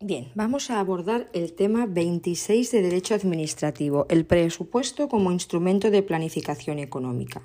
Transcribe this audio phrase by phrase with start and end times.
[0.00, 6.04] Bien, vamos a abordar el tema 26 de Derecho Administrativo, el presupuesto como instrumento de
[6.04, 7.42] planificación económica.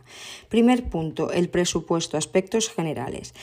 [0.49, 3.33] Primer punto, el presupuesto, aspectos generales.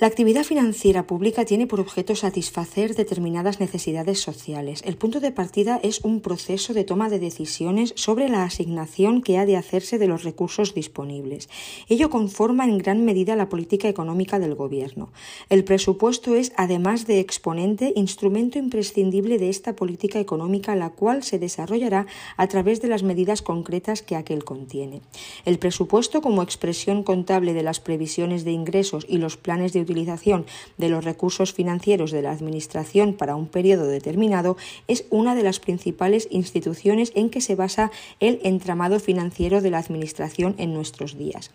[0.00, 4.82] La actividad financiera pública tiene por objeto satisfacer determinadas necesidades sociales.
[4.84, 9.38] El punto de partida es un proceso de toma de decisiones sobre la asignación que
[9.38, 11.48] ha de hacerse de los recursos disponibles.
[11.88, 15.12] Ello conforma en gran medida la política económica del Gobierno.
[15.48, 21.38] El presupuesto es, además de exponente, instrumento imprescindible de esta política económica, la cual se
[21.38, 25.02] desarrollará a través de las medidas concretas que aquel contiene.
[25.44, 30.46] El presupuesto, como expresión contable de las previsiones de ingresos y los planes de utilización
[30.76, 34.56] de los recursos financieros de la Administración para un periodo determinado
[34.88, 39.78] es una de las principales instituciones en que se basa el entramado financiero de la
[39.78, 41.50] Administración en nuestros días.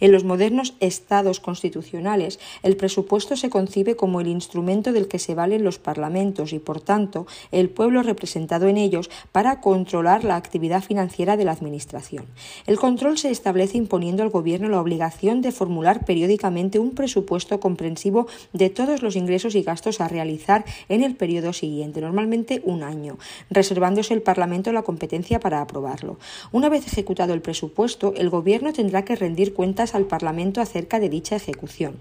[0.00, 5.34] En los modernos estados constitucionales, el presupuesto se concibe como el instrumento del que se
[5.34, 10.82] valen los parlamentos y, por tanto, el pueblo representado en ellos para controlar la actividad
[10.82, 12.26] financiera de la Administración.
[12.66, 18.28] El control se establece imponiendo al Gobierno la obligación de formular periódicamente un presupuesto comprensivo
[18.52, 23.18] de todos los ingresos y gastos a realizar en el periodo siguiente, normalmente un año,
[23.50, 26.16] reservándose el Parlamento la competencia para aprobarlo.
[26.52, 31.08] Una vez ejecutado el presupuesto, el Gobierno tendrá que rendir cuentas al Parlamento acerca de
[31.08, 31.96] dicha ejecución.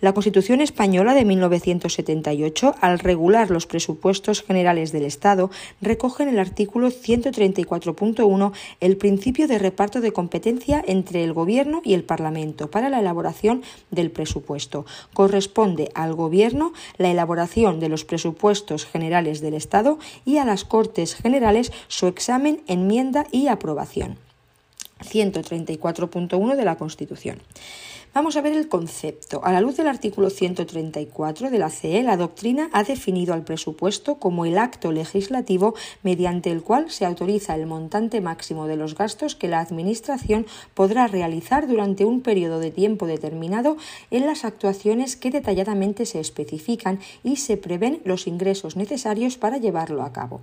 [0.00, 5.50] La Constitución española de 1978, al regular los presupuestos generales del Estado,
[5.82, 11.92] recoge en el artículo 134.1 el principio de reparto de competencia entre el Gobierno y
[11.92, 18.86] el Parlamento para la elaboración del presupuesto, corresponde al Gobierno la elaboración de los presupuestos
[18.86, 24.16] generales del Estado y a las Cortes Generales su examen, enmienda y aprobación.
[25.00, 27.38] 134.1 de la Constitución.
[28.12, 29.40] Vamos a ver el concepto.
[29.44, 34.16] A la luz del artículo 134 de la CE, la doctrina ha definido al presupuesto
[34.16, 39.36] como el acto legislativo mediante el cual se autoriza el montante máximo de los gastos
[39.36, 43.76] que la Administración podrá realizar durante un periodo de tiempo determinado
[44.10, 50.02] en las actuaciones que detalladamente se especifican y se prevén los ingresos necesarios para llevarlo
[50.02, 50.40] a cabo.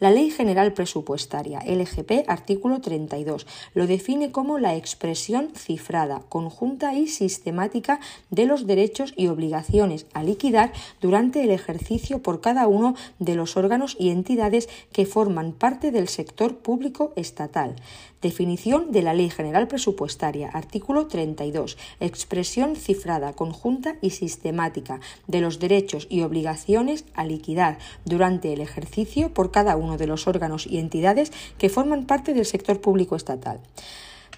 [0.00, 7.01] La Ley General Presupuestaria, LGP, artículo 32, lo define como la expresión cifrada, conjunta y
[7.08, 13.34] sistemática de los derechos y obligaciones a liquidar durante el ejercicio por cada uno de
[13.34, 17.76] los órganos y entidades que forman parte del sector público estatal.
[18.22, 21.76] Definición de la Ley General Presupuestaria, artículo 32.
[21.98, 29.34] Expresión cifrada, conjunta y sistemática de los derechos y obligaciones a liquidar durante el ejercicio
[29.34, 33.58] por cada uno de los órganos y entidades que forman parte del sector público estatal.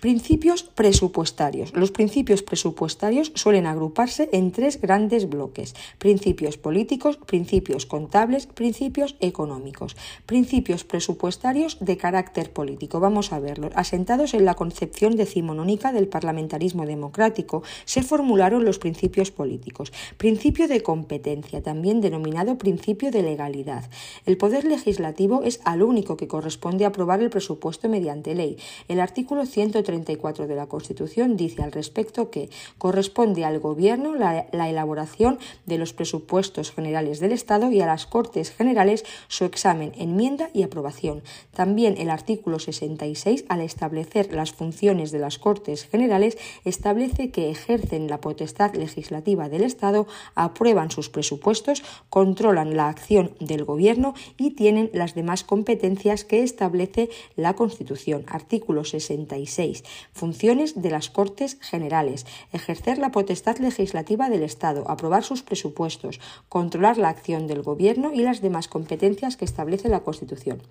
[0.04, 1.72] Principios presupuestarios.
[1.72, 5.74] Los principios presupuestarios suelen agruparse en tres grandes bloques.
[5.96, 9.96] Principios políticos, principios contables, principios económicos.
[10.26, 13.00] Principios presupuestarios de carácter político.
[13.00, 13.72] Vamos a verlos.
[13.76, 19.90] Asentados en la concepción decimonónica del parlamentarismo democrático, se formularon los principios políticos.
[20.18, 23.88] Principio de competencia, también denominado principio de legalidad.
[24.26, 28.58] El poder legislativo es al único que corresponde aprobar el presupuesto mediante ley.
[28.88, 34.68] El artículo 130 de la Constitución dice al respecto que corresponde al Gobierno la, la
[34.68, 40.50] elaboración de los presupuestos generales del Estado y a las Cortes Generales su examen, enmienda
[40.52, 41.22] y aprobación.
[41.54, 48.08] También el artículo 66, al establecer las funciones de las Cortes Generales, establece que ejercen
[48.08, 54.90] la potestad legislativa del Estado, aprueban sus presupuestos, controlan la acción del Gobierno y tienen
[54.92, 58.24] las demás competencias que establece la Constitución.
[58.26, 59.83] Artículo 66.
[60.12, 62.26] Funciones de las Cortes Generales.
[62.52, 68.22] Ejercer la potestad legislativa del Estado, aprobar sus presupuestos, controlar la acción del Gobierno y
[68.22, 70.62] las demás competencias que establece la Constitución.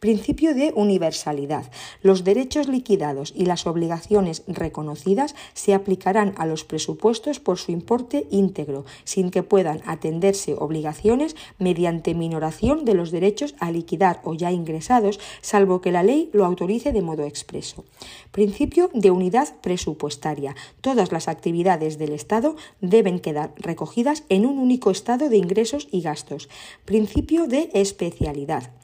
[0.00, 1.70] Principio de universalidad.
[2.02, 8.26] Los derechos liquidados y las obligaciones reconocidas se aplicarán a los presupuestos por su importe
[8.30, 14.52] íntegro, sin que puedan atenderse obligaciones mediante minoración de los derechos a liquidar o ya
[14.52, 17.84] ingresados, salvo que la ley lo autorice de modo expreso.
[18.92, 20.54] De unidad presupuestaria.
[20.80, 26.02] Todas las actividades del Estado deben quedar recogidas en un único estado de ingresos y
[26.02, 26.48] gastos.
[26.84, 28.83] Principio de especialidad.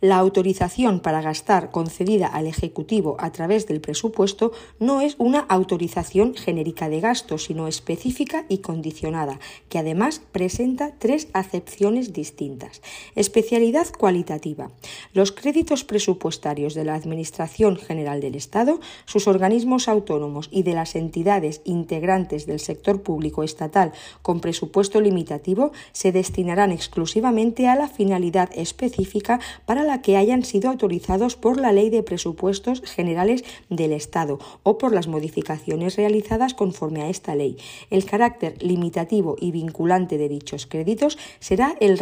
[0.00, 6.34] La autorización para gastar concedida al Ejecutivo a través del presupuesto no es una autorización
[6.34, 12.80] genérica de gasto, sino específica y condicionada, que además presenta tres acepciones distintas.
[13.16, 14.70] Especialidad cualitativa.
[15.14, 20.94] Los créditos presupuestarios de la Administración General del Estado, sus organismos autónomos y de las
[20.94, 23.90] entidades integrantes del sector público estatal
[24.22, 30.68] con presupuesto limitativo se destinarán exclusivamente a la finalidad específica para la que hayan sido
[30.68, 37.02] autorizados por la Ley de Presupuestos Generales del Estado o por las modificaciones realizadas conforme
[37.02, 37.56] a esta ley.
[37.88, 41.98] El carácter limitativo y vinculante de dichos créditos será el,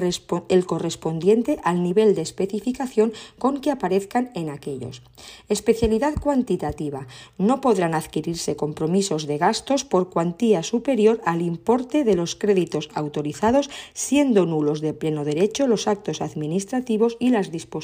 [0.48, 5.02] el correspondiente al nivel de especificación con que aparezcan en aquellos.
[5.48, 7.06] Especialidad cuantitativa.
[7.38, 13.70] No podrán adquirirse compromisos de gastos por cuantía superior al importe de los créditos autorizados,
[13.94, 17.75] siendo nulos de pleno derecho los actos administrativos y las disposiciones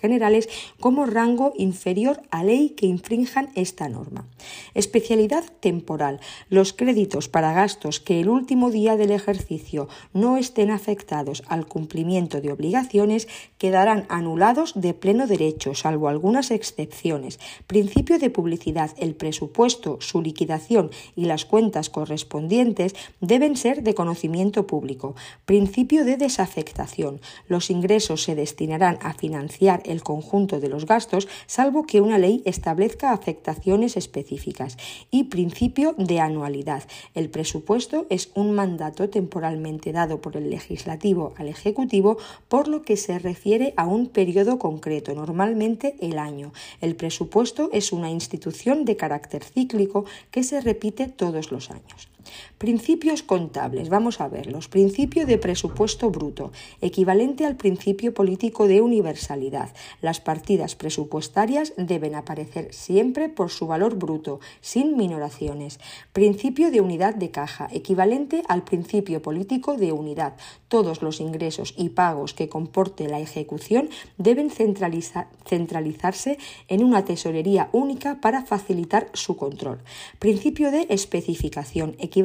[0.00, 0.48] generales
[0.80, 4.26] como rango inferior a ley que infrinjan esta norma.
[4.74, 6.20] Especialidad temporal.
[6.48, 12.40] Los créditos para gastos que el último día del ejercicio no estén afectados al cumplimiento
[12.40, 13.28] de obligaciones
[13.58, 17.38] quedarán anulados de pleno derecho, salvo algunas excepciones.
[17.66, 18.90] Principio de publicidad.
[18.98, 25.14] El presupuesto, su liquidación y las cuentas correspondientes deben ser de conocimiento público.
[25.44, 27.20] Principio de desafectación.
[27.48, 32.42] Los ingresos se destinarán a financiar el conjunto de los gastos, salvo que una ley
[32.44, 34.76] establezca afectaciones específicas.
[35.10, 36.84] Y principio de anualidad.
[37.14, 42.18] El presupuesto es un mandato temporalmente dado por el legislativo al ejecutivo,
[42.48, 46.52] por lo que se refiere a un periodo concreto, normalmente el año.
[46.80, 52.08] El presupuesto es una institución de carácter cíclico que se repite todos los años.
[52.58, 54.68] Principios contables, vamos a verlos.
[54.68, 59.74] Principio de presupuesto bruto, equivalente al principio político de universalidad.
[60.00, 65.78] Las partidas presupuestarias deben aparecer siempre por su valor bruto, sin minoraciones.
[66.12, 70.36] Principio de unidad de caja, equivalente al principio político de unidad.
[70.68, 73.88] Todos los ingresos y pagos que comporte la ejecución
[74.18, 76.38] deben centralizarse
[76.68, 79.80] en una tesorería única para facilitar su control.
[80.18, 82.17] Principio de especificación, equivalente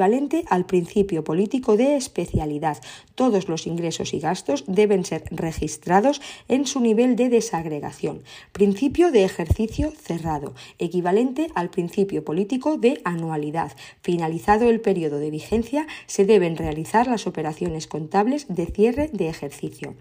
[0.49, 2.77] al principio político de especialidad.
[3.15, 8.23] Todos los ingresos y gastos deben ser registrados en su nivel de desagregación.
[8.51, 13.73] Principio de ejercicio cerrado, equivalente al principio político de anualidad.
[14.01, 19.95] Finalizado el periodo de vigencia, se deben realizar las operaciones contables de cierre de ejercicio.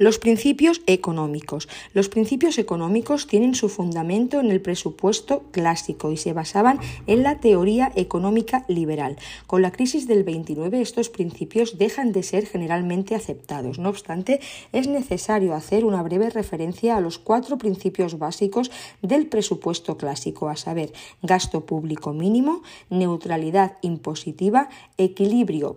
[0.00, 1.68] Los principios económicos.
[1.92, 7.38] Los principios económicos tienen su fundamento en el presupuesto clásico y se basaban en la
[7.38, 9.18] teoría económica liberal.
[9.46, 13.78] Con la crisis del 29 estos principios dejan de ser generalmente aceptados.
[13.78, 14.40] No obstante,
[14.72, 18.70] es necesario hacer una breve referencia a los cuatro principios básicos
[19.02, 25.76] del presupuesto clásico, a saber, gasto público mínimo, neutralidad impositiva, equilibrio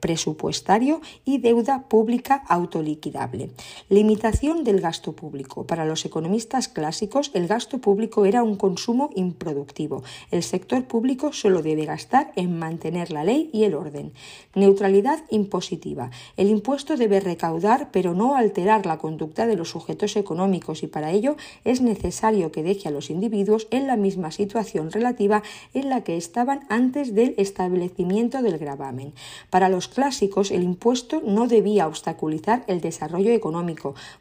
[0.00, 3.48] presupuestario y deuda pública autoliquidable.
[3.88, 5.66] Limitación del gasto público.
[5.66, 10.02] Para los economistas clásicos, el gasto público era un consumo improductivo.
[10.30, 14.12] El sector público solo debe gastar en mantener la ley y el orden.
[14.54, 16.10] Neutralidad impositiva.
[16.36, 21.12] El impuesto debe recaudar pero no alterar la conducta de los sujetos económicos y para
[21.12, 25.42] ello es necesario que deje a los individuos en la misma situación relativa
[25.74, 29.12] en la que estaban antes del establecimiento del gravamen.
[29.50, 33.51] Para los clásicos, el impuesto no debía obstaculizar el desarrollo económico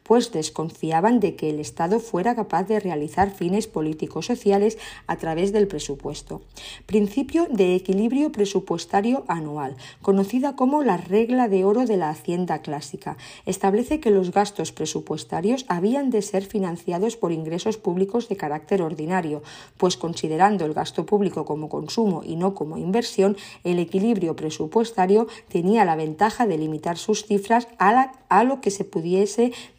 [0.04, 5.52] pues desconfiaban de que el Estado fuera capaz de realizar fines políticos sociales a través
[5.54, 6.42] del presupuesto.
[6.86, 13.18] Principio de equilibrio presupuestario anual, conocida como la regla de oro de la Hacienda clásica,
[13.46, 19.42] establece que los gastos presupuestarios habían de ser financiados por ingresos públicos de carácter ordinario,
[19.78, 25.86] pues considerando el gasto público como consumo y no como inversión, el equilibrio presupuestario tenía
[25.86, 29.21] la ventaja de limitar sus cifras a, lo que se pudiera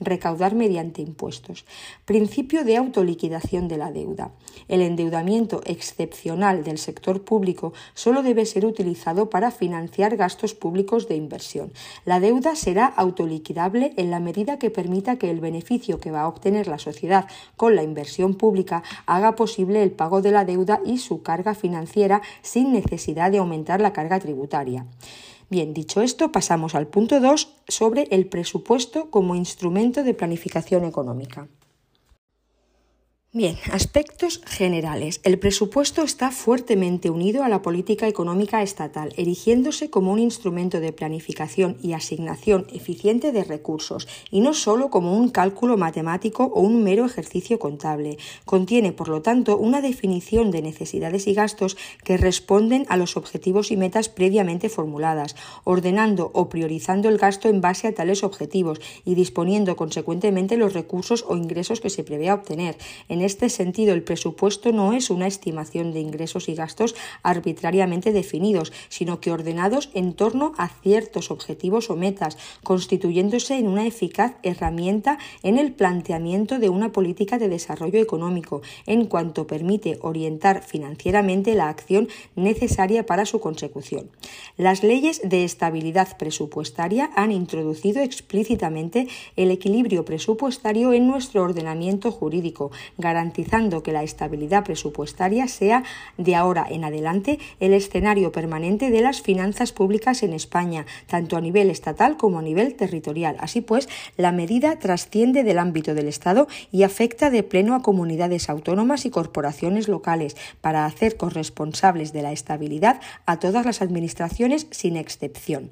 [0.01, 1.65] recaudar mediante impuestos.
[2.05, 4.31] Principio de autoliquidación de la deuda.
[4.69, 11.17] El endeudamiento excepcional del sector público solo debe ser utilizado para financiar gastos públicos de
[11.17, 11.73] inversión.
[12.05, 16.29] La deuda será autoliquidable en la medida que permita que el beneficio que va a
[16.29, 20.99] obtener la sociedad con la inversión pública haga posible el pago de la deuda y
[20.99, 24.87] su carga financiera sin necesidad de aumentar la carga tributaria.
[25.53, 31.47] Bien, dicho esto, pasamos al punto 2 sobre el presupuesto como instrumento de planificación económica.
[33.35, 35.23] Bien, aspectos generales.
[35.25, 40.93] El presupuesto está fuertemente unido a la política económica estatal, erigiéndose como un instrumento de
[40.93, 46.85] planificación y asignación eficiente de recursos, y no solo como un cálculo matemático o un
[46.85, 48.19] mero ejercicio contable.
[48.45, 53.71] Contiene, por lo tanto, una definición de necesidades y gastos que responden a los objetivos
[53.71, 59.15] y metas previamente formuladas, ordenando o priorizando el gasto en base a tales objetivos y
[59.15, 62.77] disponiendo consecuentemente los recursos o ingresos que se prevé obtener.
[63.09, 68.73] En este sentido, el presupuesto no es una estimación de ingresos y gastos arbitrariamente definidos,
[68.89, 75.19] sino que ordenados en torno a ciertos objetivos o metas, constituyéndose en una eficaz herramienta
[75.43, 81.69] en el planteamiento de una política de desarrollo económico, en cuanto permite orientar financieramente la
[81.69, 84.11] acción necesaria para su consecución.
[84.57, 92.71] Las leyes de estabilidad presupuestaria han introducido explícitamente el equilibrio presupuestario en nuestro ordenamiento jurídico,
[93.83, 95.85] que la estabilidad presupuestaria sea
[96.19, 101.41] de ahora en adelante el escenario permanente de las finanzas públicas en España, tanto a
[101.41, 103.37] nivel estatal como a nivel territorial.
[103.41, 108.49] Así pues, la medida trasciende del ámbito del Estado y afecta de pleno a comunidades
[108.49, 114.97] autónomas y corporaciones locales para hacer corresponsables de la estabilidad a todas las administraciones sin
[114.97, 115.71] excepción.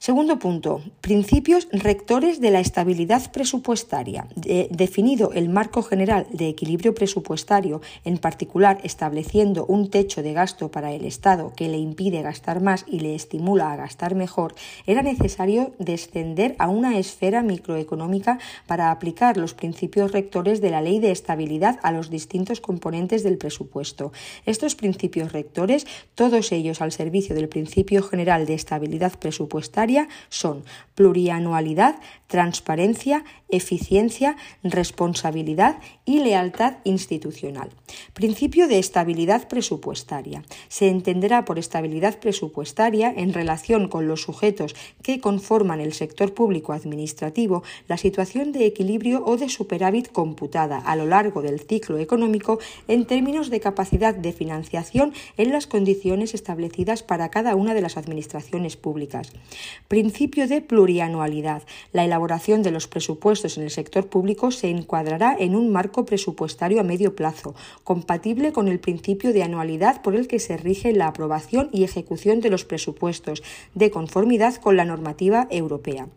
[0.00, 4.28] Segundo punto, principios rectores de la estabilidad presupuestaria.
[4.70, 10.92] definido el marco general de equilibrio presupuestario, en particular estableciendo un techo de gasto para
[10.92, 14.54] el Estado que le impide gastar más y le estimula a gastar mejor,
[14.86, 18.38] era necesario descender a una esfera microeconómica
[18.68, 23.36] para aplicar los principios rectores de la ley de estabilidad a los distintos componentes del
[23.36, 24.12] presupuesto.
[24.46, 29.87] Estos principios rectores, todos ellos al servicio del principio general de estabilidad presupuestaria,
[30.28, 30.64] son
[30.94, 37.70] plurianualidad, transparencia, eficiencia, responsabilidad y lealtad institucional.
[38.12, 40.44] Principio de estabilidad presupuestaria.
[40.68, 46.72] Se entenderá por estabilidad presupuestaria en relación con los sujetos que conforman el sector público
[46.72, 52.58] administrativo la situación de equilibrio o de superávit computada a lo largo del ciclo económico
[52.86, 57.96] en términos de capacidad de financiación en las condiciones establecidas para cada una de las
[57.96, 59.32] administraciones públicas.
[59.88, 61.62] Principio de plurianualidad.
[61.92, 66.80] La elaboración de los presupuestos en el sector público se encuadrará en un marco presupuestario
[66.80, 67.54] a medio plazo,
[67.84, 72.40] compatible con el principio de anualidad por el que se rige la aprobación y ejecución
[72.40, 73.42] de los presupuestos,
[73.74, 76.08] de conformidad con la normativa europea.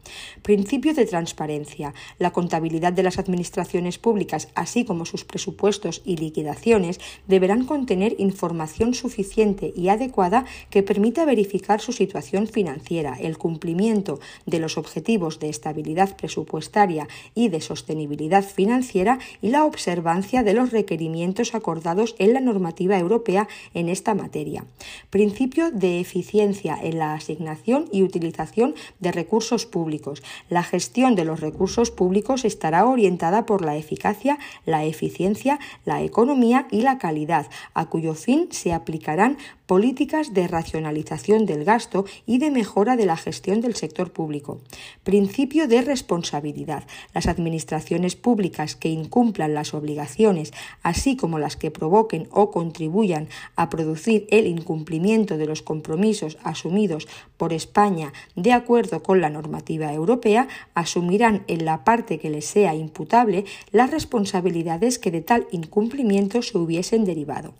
[0.41, 1.93] Principio de transparencia.
[2.17, 8.93] La contabilidad de las administraciones públicas, así como sus presupuestos y liquidaciones, deberán contener información
[8.93, 15.49] suficiente y adecuada que permita verificar su situación financiera, el cumplimiento de los objetivos de
[15.49, 22.39] estabilidad presupuestaria y de sostenibilidad financiera y la observancia de los requerimientos acordados en la
[22.39, 24.65] normativa europea en esta materia.
[25.09, 30.23] Principio de eficiencia en la asignación y utilización de recursos públicos.
[30.49, 36.67] La gestión de los recursos públicos estará orientada por la eficacia, la eficiencia, la economía
[36.71, 39.37] y la calidad, a cuyo fin se aplicarán
[39.71, 44.59] políticas de racionalización del gasto y de mejora de la gestión del sector público.
[45.05, 46.83] Principio de responsabilidad.
[47.13, 50.53] Las administraciones públicas que incumplan las obligaciones,
[50.83, 57.07] así como las que provoquen o contribuyan a producir el incumplimiento de los compromisos asumidos
[57.37, 62.75] por España de acuerdo con la normativa europea, asumirán en la parte que les sea
[62.75, 67.53] imputable las responsabilidades que de tal incumplimiento se hubiesen derivado.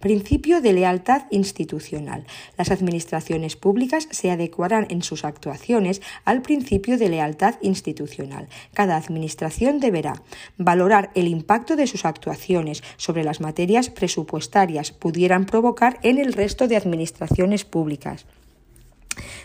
[0.00, 2.26] Principio de lealtad institucional.
[2.56, 8.48] Las administraciones públicas se adecuarán en sus actuaciones al principio de lealtad institucional.
[8.74, 10.22] Cada administración deberá
[10.58, 16.68] valorar el impacto de sus actuaciones sobre las materias presupuestarias pudieran provocar en el resto
[16.68, 18.26] de administraciones públicas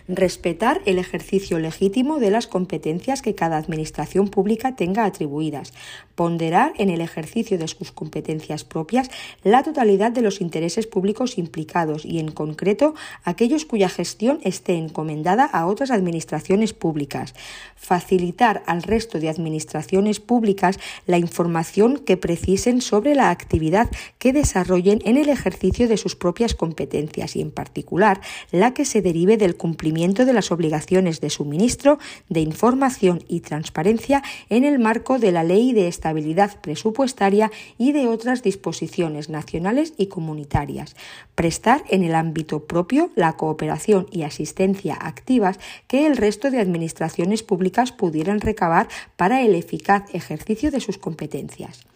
[0.07, 5.73] respetar el ejercicio legítimo de las competencias que cada administración pública tenga atribuidas,
[6.15, 9.09] ponderar en el ejercicio de sus competencias propias
[9.43, 15.45] la totalidad de los intereses públicos implicados y, en concreto, aquellos cuya gestión esté encomendada
[15.45, 17.35] a otras administraciones públicas,
[17.75, 25.01] facilitar al resto de administraciones públicas la información que precisen sobre la actividad que desarrollen
[25.03, 28.21] en el ejercicio de sus propias competencias y, en particular,
[28.51, 31.97] la que se derive del cumplimiento de las obligaciones de suministro
[32.29, 38.07] de información y transparencia en el marco de la Ley de Estabilidad Presupuestaria y de
[38.07, 40.95] otras disposiciones nacionales y comunitarias.
[41.33, 47.41] Prestar en el ámbito propio la cooperación y asistencia activas que el resto de administraciones
[47.41, 51.87] públicas pudieran recabar para el eficaz ejercicio de sus competencias.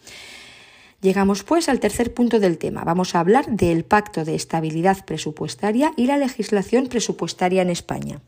[1.02, 2.84] Llegamos pues al tercer punto del tema.
[2.84, 8.20] Vamos a hablar del Pacto de Estabilidad Presupuestaria y la legislación presupuestaria en España.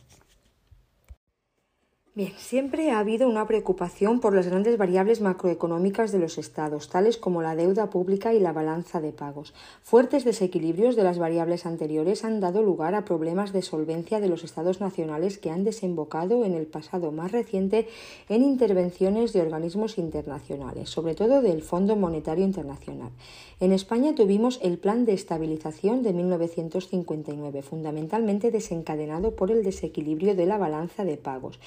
[2.16, 7.16] Bien, siempre ha habido una preocupación por las grandes variables macroeconómicas de los estados, tales
[7.16, 9.52] como la deuda pública y la balanza de pagos.
[9.82, 14.44] Fuertes desequilibrios de las variables anteriores han dado lugar a problemas de solvencia de los
[14.44, 17.88] estados nacionales que han desembocado en el pasado más reciente
[18.28, 23.10] en intervenciones de organismos internacionales, sobre todo del Fondo Monetario Internacional.
[23.58, 30.46] En España tuvimos el Plan de Estabilización de 1959, fundamentalmente desencadenado por el desequilibrio de
[30.46, 31.58] la balanza de pagos,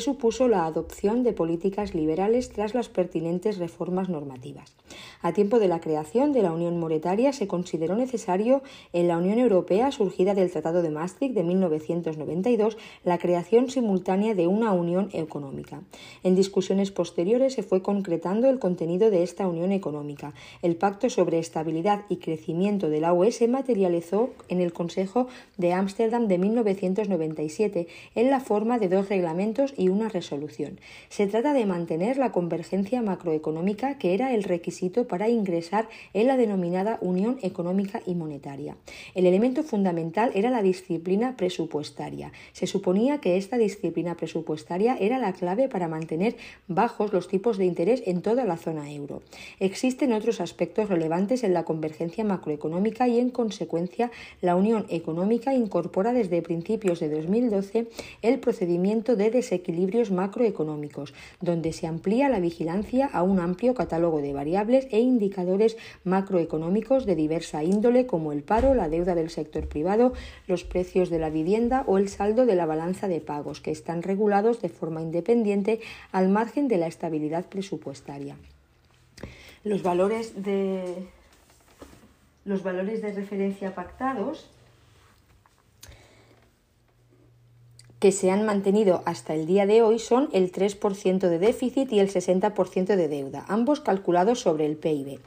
[0.00, 4.74] supuso la adopción de políticas liberales tras las pertinentes reformas normativas.
[5.22, 9.38] A tiempo de la creación de la Unión Monetaria se consideró necesario en la Unión
[9.38, 15.82] Europea surgida del Tratado de Maastricht de 1992 la creación simultánea de una unión económica.
[16.22, 20.34] En discusiones posteriores se fue concretando el contenido de esta unión económica.
[20.62, 25.72] El Pacto sobre Estabilidad y Crecimiento de la UE se materializó en el Consejo de
[25.72, 30.78] Ámsterdam de 1997 en la forma de dos reglamentos y una resolución.
[31.08, 36.36] Se trata de mantener la convergencia macroeconómica que era el requisito para ingresar en la
[36.36, 38.76] denominada Unión Económica y Monetaria.
[39.14, 42.32] El elemento fundamental era la disciplina presupuestaria.
[42.52, 46.36] Se suponía que esta disciplina presupuestaria era la clave para mantener
[46.68, 49.22] bajos los tipos de interés en toda la zona euro.
[49.60, 54.10] Existen otros aspectos relevantes en la convergencia macroeconómica y en consecuencia
[54.40, 57.88] la Unión Económica incorpora desde principios de 2012
[58.22, 59.73] el procedimiento de desequilibrio
[60.10, 67.06] macroeconómicos, donde se amplía la vigilancia a un amplio catálogo de variables e indicadores macroeconómicos
[67.06, 70.12] de diversa índole como el paro, la deuda del sector privado,
[70.46, 74.02] los precios de la vivienda o el saldo de la balanza de pagos, que están
[74.02, 75.80] regulados de forma independiente
[76.12, 78.36] al margen de la estabilidad presupuestaria.
[79.64, 81.06] Los valores de,
[82.44, 84.50] los valores de referencia pactados
[88.04, 92.00] que se han mantenido hasta el día de hoy son el 3% de déficit y
[92.00, 95.20] el 60% de deuda, ambos calculados sobre el PIB.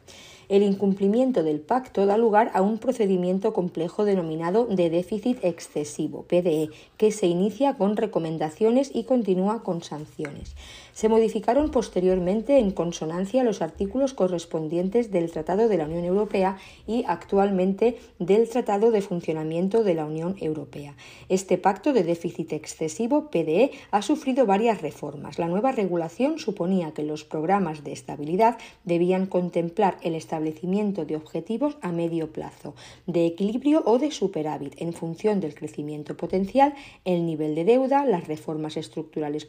[0.50, 6.70] El incumplimiento del pacto da lugar a un procedimiento complejo denominado de déficit excesivo, PDE,
[6.96, 10.56] que se inicia con recomendaciones y continúa con sanciones.
[10.94, 17.04] Se modificaron posteriormente en consonancia los artículos correspondientes del Tratado de la Unión Europea y
[17.08, 20.96] actualmente del Tratado de Funcionamiento de la Unión Europea.
[21.28, 25.40] Este pacto de déficit excesivo, PDE, ha sufrido varias reformas.
[25.40, 31.78] La nueva regulación suponía que los programas de estabilidad debían contemplar el establecimiento de objetivos
[31.82, 32.76] a medio plazo,
[33.08, 38.28] de equilibrio o de superávit, en función del crecimiento potencial, el nivel de deuda, las
[38.28, 39.48] reformas estructurales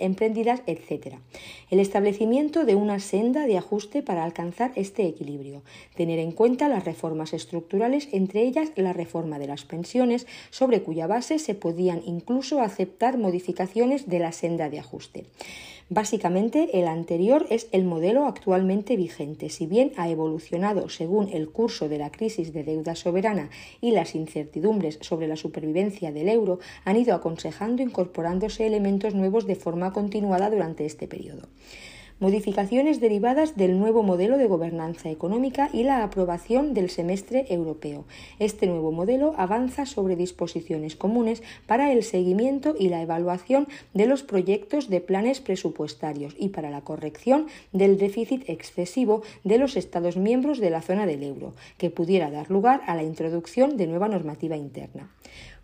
[0.00, 1.14] emprendidas, etc
[1.70, 5.62] el establecimiento de una senda de ajuste para alcanzar este equilibrio.
[5.96, 11.06] Tener en cuenta las reformas estructurales, entre ellas la reforma de las pensiones, sobre cuya
[11.06, 15.24] base se podían incluso aceptar modificaciones de la senda de ajuste.
[15.90, 21.90] Básicamente, el anterior es el modelo actualmente vigente, si bien ha evolucionado según el curso
[21.90, 23.50] de la crisis de deuda soberana
[23.82, 29.56] y las incertidumbres sobre la supervivencia del euro han ido aconsejando incorporándose elementos nuevos de
[29.56, 31.48] forma continuada durante este periodo
[32.20, 38.04] modificaciones derivadas del nuevo modelo de gobernanza económica y la aprobación del semestre europeo.
[38.38, 44.22] Este nuevo modelo avanza sobre disposiciones comunes para el seguimiento y la evaluación de los
[44.22, 50.58] proyectos de planes presupuestarios y para la corrección del déficit excesivo de los Estados miembros
[50.60, 54.56] de la zona del euro, que pudiera dar lugar a la introducción de nueva normativa
[54.56, 55.10] interna.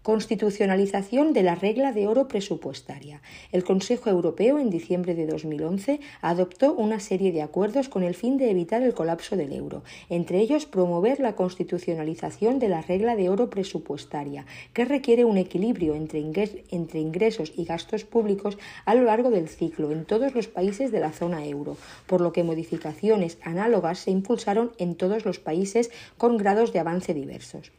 [0.03, 3.21] Constitucionalización de la regla de oro presupuestaria.
[3.53, 6.40] El Consejo Europeo en diciembre de 2011 adoptó
[6.77, 10.67] una serie de acuerdos con el fin de evitar el colapso del euro, entre ellos
[10.67, 17.53] promover la constitucionalización de la regla de oro presupuestaria, que requiere un equilibrio entre, ingresos
[17.57, 21.45] y gastos públicos a lo largo del ciclo en todos los países de la zona
[21.47, 21.77] euro,
[22.07, 27.15] por lo que modificaciones análogas se impulsaron en todos los países con grados de avance
[27.15, 27.73] diversos.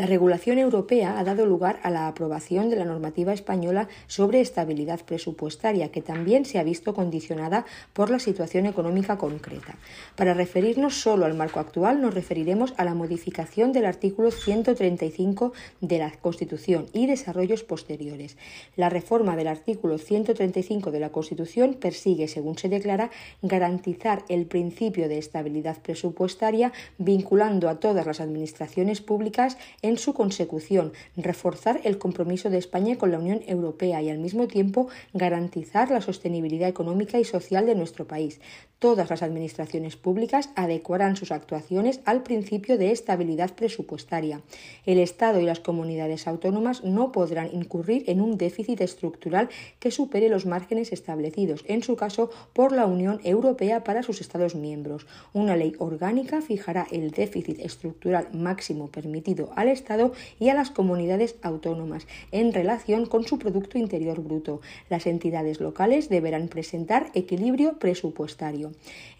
[0.00, 5.04] La regulación europea ha dado lugar a la aprobación de la normativa española sobre estabilidad
[5.04, 9.74] presupuestaria, que también se ha visto condicionada por la situación económica concreta.
[10.16, 15.98] Para referirnos solo al marco actual, nos referiremos a la modificación del artículo 135 de
[15.98, 18.38] la Constitución y desarrollos posteriores.
[18.76, 23.10] La reforma del artículo 135 de la Constitución persigue, según se declara,
[23.42, 30.92] garantizar el principio de estabilidad presupuestaria vinculando a todas las administraciones públicas en su consecución,
[31.16, 36.00] reforzar el compromiso de España con la Unión Europea y al mismo tiempo garantizar la
[36.00, 38.40] sostenibilidad económica y social de nuestro país.
[38.80, 44.40] Todas las administraciones públicas adecuarán sus actuaciones al principio de estabilidad presupuestaria.
[44.86, 50.30] El Estado y las comunidades autónomas no podrán incurrir en un déficit estructural que supere
[50.30, 55.06] los márgenes establecidos, en su caso, por la Unión Europea para sus Estados miembros.
[55.34, 61.36] Una ley orgánica fijará el déficit estructural máximo permitido al Estado y a las comunidades
[61.42, 64.62] autónomas en relación con su Producto Interior Bruto.
[64.88, 68.69] Las entidades locales deberán presentar equilibrio presupuestario.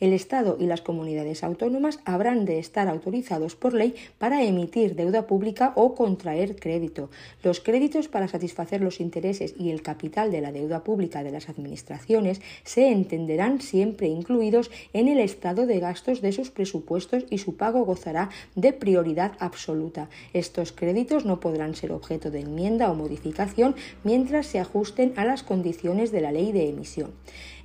[0.01, 5.27] El Estado y las comunidades autónomas habrán de estar autorizados por ley para emitir deuda
[5.27, 7.11] pública o contraer crédito.
[7.43, 11.49] Los créditos para satisfacer los intereses y el capital de la deuda pública de las
[11.49, 17.57] administraciones se entenderán siempre incluidos en el estado de gastos de sus presupuestos y su
[17.57, 20.09] pago gozará de prioridad absoluta.
[20.33, 25.43] Estos créditos no podrán ser objeto de enmienda o modificación mientras se ajusten a las
[25.43, 27.13] condiciones de la ley de emisión.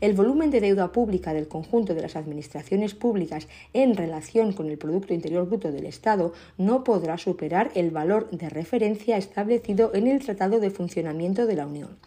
[0.02, 4.78] El volumen de deuda pública del conjunto de las administraciones públicas en relación con el
[4.78, 10.24] Producto Interior Bruto del Estado no podrá superar el valor de referencia establecido en el
[10.24, 11.98] Tratado de Funcionamiento de la Unión.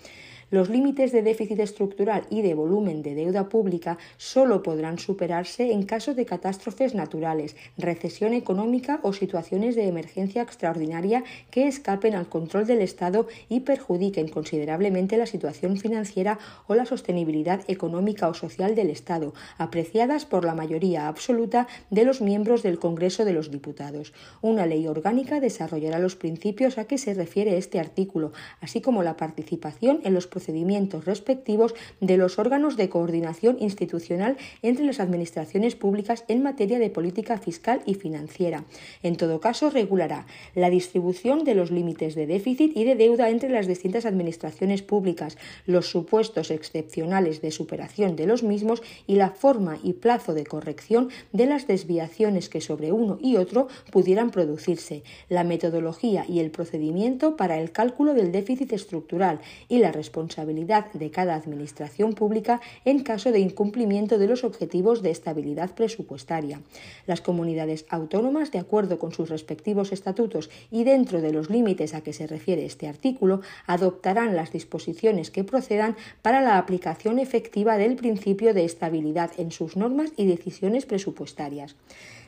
[0.50, 5.82] Los límites de déficit estructural y de volumen de deuda pública solo podrán superarse en
[5.82, 12.66] caso de catástrofes naturales, recesión económica o situaciones de emergencia extraordinaria que escapen al control
[12.66, 18.88] del Estado y perjudiquen considerablemente la situación financiera o la sostenibilidad económica o social del
[18.88, 24.14] Estado, apreciadas por la mayoría absoluta de los miembros del Congreso de los Diputados.
[24.40, 28.32] Una ley orgánica desarrollará los principios a que se refiere este artículo,
[28.62, 34.84] así como la participación en los procedimientos respectivos de los órganos de coordinación institucional entre
[34.84, 38.64] las administraciones públicas en materia de política fiscal y financiera.
[39.02, 43.50] En todo caso, regulará la distribución de los límites de déficit y de deuda entre
[43.50, 49.80] las distintas administraciones públicas, los supuestos excepcionales de superación de los mismos y la forma
[49.82, 55.42] y plazo de corrección de las desviaciones que sobre uno y otro pudieran producirse, la
[55.42, 61.10] metodología y el procedimiento para el cálculo del déficit estructural y la responsabilidad responsabilidad de
[61.10, 66.60] cada administración pública en caso de incumplimiento de los objetivos de estabilidad presupuestaria.
[67.06, 72.02] Las comunidades autónomas, de acuerdo con sus respectivos estatutos y dentro de los límites a
[72.02, 77.96] que se refiere este artículo, adoptarán las disposiciones que procedan para la aplicación efectiva del
[77.96, 81.74] principio de estabilidad en sus normas y decisiones presupuestarias.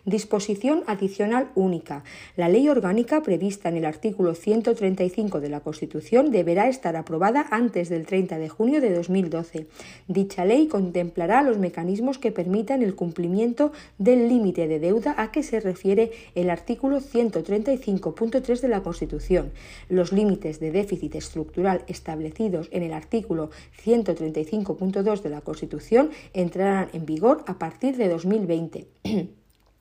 [0.05, 2.05] Disposición adicional única.
[2.37, 7.91] La ley orgánica prevista en el artículo 135 de la Constitución deberá estar aprobada antes
[7.91, 9.67] del 30 de junio de 2012.
[10.09, 15.43] Dicha ley contemplará los mecanismos que permitan el cumplimiento del límite de deuda a que
[15.43, 19.53] se refiere el artículo 135.3 de la Constitución.
[19.89, 23.51] Los límites de déficit estructural establecidos en el artículo
[23.85, 28.89] 135.2 de la Constitución entrarán en vigor a partir de 2020.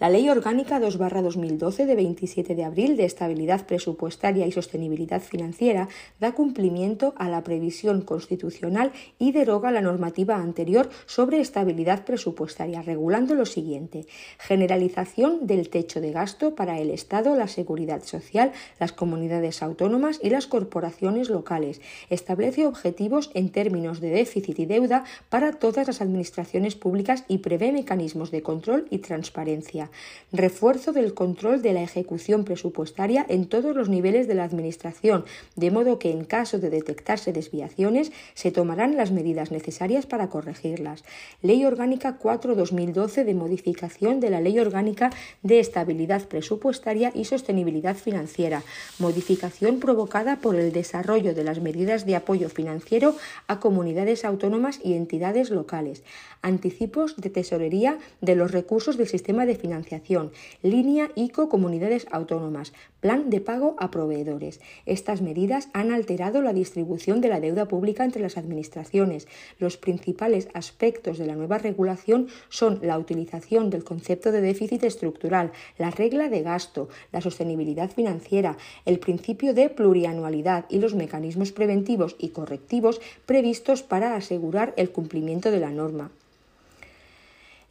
[0.00, 6.32] La Ley Orgánica 2-2012 de 27 de abril de Estabilidad Presupuestaria y Sostenibilidad Financiera da
[6.32, 13.46] cumplimiento a la previsión constitucional y deroga la normativa anterior sobre estabilidad presupuestaria, regulando lo
[13.46, 14.06] siguiente.
[14.38, 20.30] Generalización del techo de gasto para el Estado, la Seguridad Social, las comunidades autónomas y
[20.30, 21.80] las corporaciones locales.
[22.10, 27.70] Establece objetivos en términos de déficit y deuda para todas las administraciones públicas y prevé
[27.70, 29.91] mecanismos de control y transparencia
[30.32, 35.24] refuerzo del control de la ejecución presupuestaria en todos los niveles de la Administración,
[35.56, 41.04] de modo que en caso de detectarse desviaciones se tomarán las medidas necesarias para corregirlas.
[41.42, 45.10] Ley Orgánica 4-2012 de modificación de la Ley Orgánica
[45.42, 48.62] de Estabilidad Presupuestaria y Sostenibilidad Financiera,
[48.98, 54.94] modificación provocada por el desarrollo de las medidas de apoyo financiero a comunidades autónomas y
[54.94, 56.02] entidades locales,
[56.42, 60.32] anticipos de tesorería de los recursos del sistema de financiación
[60.62, 64.60] línea ICO Comunidades Autónomas, plan de pago a proveedores.
[64.84, 69.26] Estas medidas han alterado la distribución de la deuda pública entre las administraciones.
[69.58, 75.52] Los principales aspectos de la nueva regulación son la utilización del concepto de déficit estructural,
[75.78, 82.14] la regla de gasto, la sostenibilidad financiera, el principio de plurianualidad y los mecanismos preventivos
[82.18, 86.10] y correctivos previstos para asegurar el cumplimiento de la norma.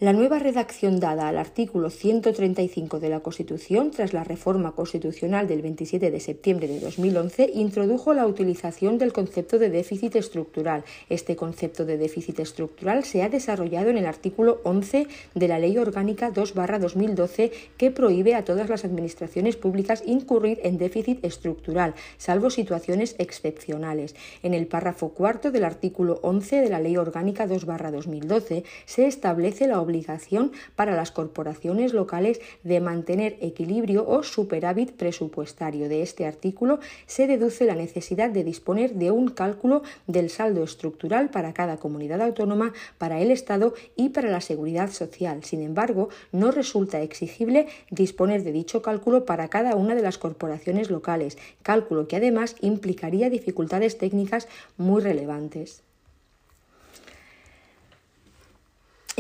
[0.02, 5.62] La nueva redacción dada al artículo 135 de la Constitución tras la reforma constitucional del
[5.62, 10.84] 27 de septiembre de 2011 introdujo la utilización del concepto de déficit estructural.
[11.08, 15.78] Este concepto de déficit estructural se ha desarrollado en el artículo 11 de la Ley
[15.78, 23.14] Orgánica 2-2012 que prohíbe a todas las administraciones públicas incurrir en déficit estructural, salvo situaciones
[23.20, 24.16] excepcionales.
[24.42, 29.80] En el párrafo cuarto del artículo 11 de la Ley Orgánica 2-2012 se establece la
[29.80, 35.90] obligación obligación para las corporaciones locales de mantener equilibrio o superávit presupuestario.
[35.90, 41.30] De este artículo se deduce la necesidad de disponer de un cálculo del saldo estructural
[41.30, 45.44] para cada comunidad autónoma, para el Estado y para la seguridad social.
[45.44, 50.90] Sin embargo, no resulta exigible disponer de dicho cálculo para cada una de las corporaciones
[50.90, 55.84] locales, cálculo que además implicaría dificultades técnicas muy relevantes.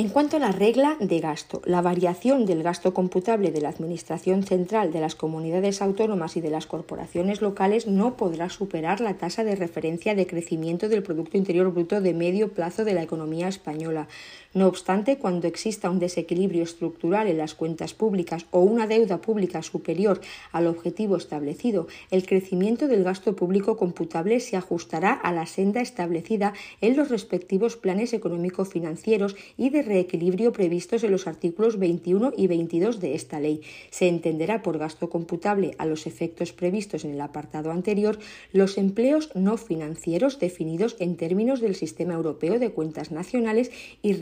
[0.01, 4.41] En cuanto a la regla de gasto, la variación del gasto computable de la Administración
[4.41, 9.43] Central de las comunidades autónomas y de las corporaciones locales no podrá superar la tasa
[9.43, 14.07] de referencia de crecimiento del Producto Interior Bruto de medio plazo de la economía española.
[14.53, 19.63] No obstante, cuando exista un desequilibrio estructural en las cuentas públicas o una deuda pública
[19.63, 20.19] superior
[20.51, 26.53] al objetivo establecido, el crecimiento del gasto público computable se ajustará a la senda establecida
[26.81, 32.99] en los respectivos planes económico-financieros y de reequilibrio previstos en los artículos 21 y 22
[32.99, 33.61] de esta ley.
[33.89, 38.19] Se entenderá por gasto computable a los efectos previstos en el apartado anterior
[38.51, 44.13] los empleos no financieros definidos en términos del Sistema Europeo de Cuentas Nacionales y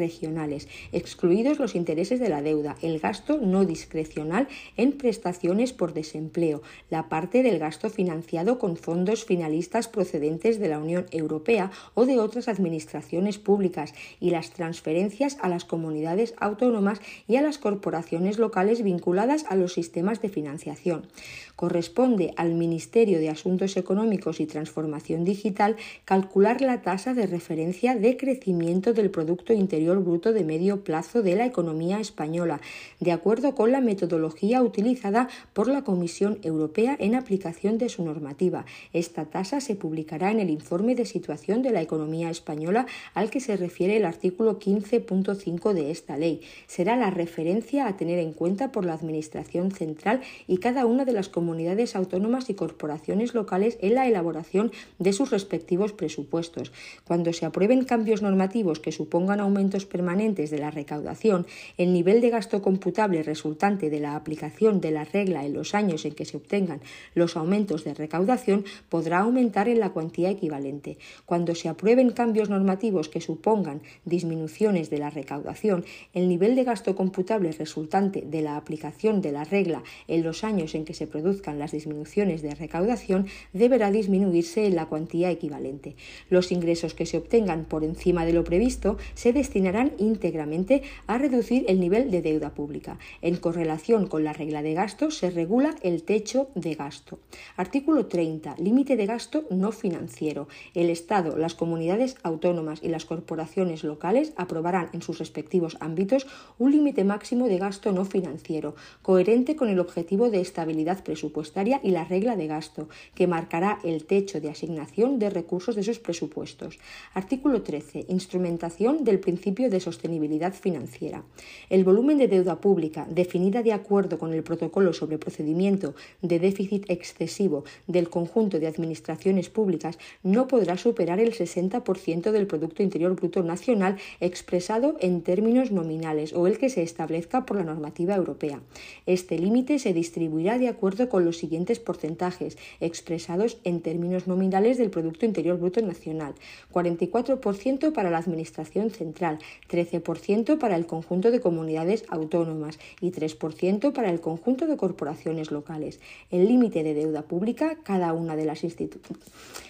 [0.92, 7.10] Excluidos los intereses de la deuda, el gasto no discrecional en prestaciones por desempleo, la
[7.10, 12.48] parte del gasto financiado con fondos finalistas procedentes de la Unión Europea o de otras
[12.48, 19.46] administraciones públicas y las transferencias a las comunidades autónomas y a las corporaciones locales vinculadas
[19.50, 21.08] a los sistemas de financiación.
[21.56, 28.18] Corresponde al Ministerio de Asuntos Económicos y Transformación Digital calcular la tasa de referencia de
[28.18, 32.62] crecimiento del Producto Interior Bruto de medio plazo de la economía española,
[33.00, 38.66] de acuerdo con la metodología utilizada por la Comisión Europea en aplicación de su normativa.
[38.92, 43.40] Esta tasa se publicará en el informe de situación de la economía española al que
[43.40, 46.42] se refiere el artículo 15.5 de esta ley.
[46.66, 51.14] Será la referencia a tener en cuenta por la Administración central y cada una de
[51.14, 56.72] las comunidades autónomas y corporaciones locales en la elaboración de sus respectivos presupuestos.
[57.06, 61.46] Cuando se aprueben cambios normativos que supongan aumentos permanentes de la recaudación,
[61.78, 66.06] el nivel de gasto computable resultante de la aplicación de la regla en los años
[66.06, 66.80] en que se obtengan
[67.16, 70.98] los aumentos de recaudación podrá aumentar en la cuantía equivalente.
[71.26, 75.84] Cuando se aprueben cambios normativos que supongan disminuciones de la recaudación,
[76.14, 80.76] el nivel de gasto computable resultante de la aplicación de la regla en los años
[80.76, 85.98] en que se produzca las disminuciones de recaudación, deberá disminuirse en la cuantía equivalente.
[86.30, 91.66] Los ingresos que se obtengan por encima de lo previsto se destinarán íntegramente a reducir
[91.68, 93.00] el nivel de deuda pública.
[93.22, 97.20] En correlación con la regla de gasto se regula el techo de gasto.
[97.58, 98.56] Artículo 30.
[98.58, 100.48] Límite de gasto no financiero.
[100.74, 106.72] El Estado, las comunidades autónomas y las corporaciones locales aprobarán en sus respectivos ámbitos un
[106.72, 112.06] límite máximo de gasto no financiero, coherente con el objetivo de estabilidad presupuestaria y la
[112.06, 116.80] regla de gasto, que marcará el techo de asignación de recursos de esos presupuestos.
[117.14, 118.06] Artículo 13.
[118.10, 121.24] Instrumentación del principio de sostenibilidad financiera.
[121.70, 126.90] El volumen de deuda pública, definida de acuerdo con el protocolo sobre procedimiento de déficit
[126.90, 133.44] excesivo del conjunto de administraciones públicas, no podrá superar el 60% del Producto Interior Bruto
[133.44, 138.62] Nacional expresado en términos nominales o el que se establezca por la normativa europea.
[139.06, 144.90] Este límite se distribuirá de acuerdo con los siguientes porcentajes expresados en términos nominales del
[144.90, 146.34] Producto Interior Bruto Nacional.
[146.74, 149.40] 44% para la Administración Central,
[149.70, 156.00] 13% para el conjunto de comunidades autónomas y 3% para el conjunto de corporaciones locales.
[156.32, 159.69] El límite de deuda pública, cada una de las instituciones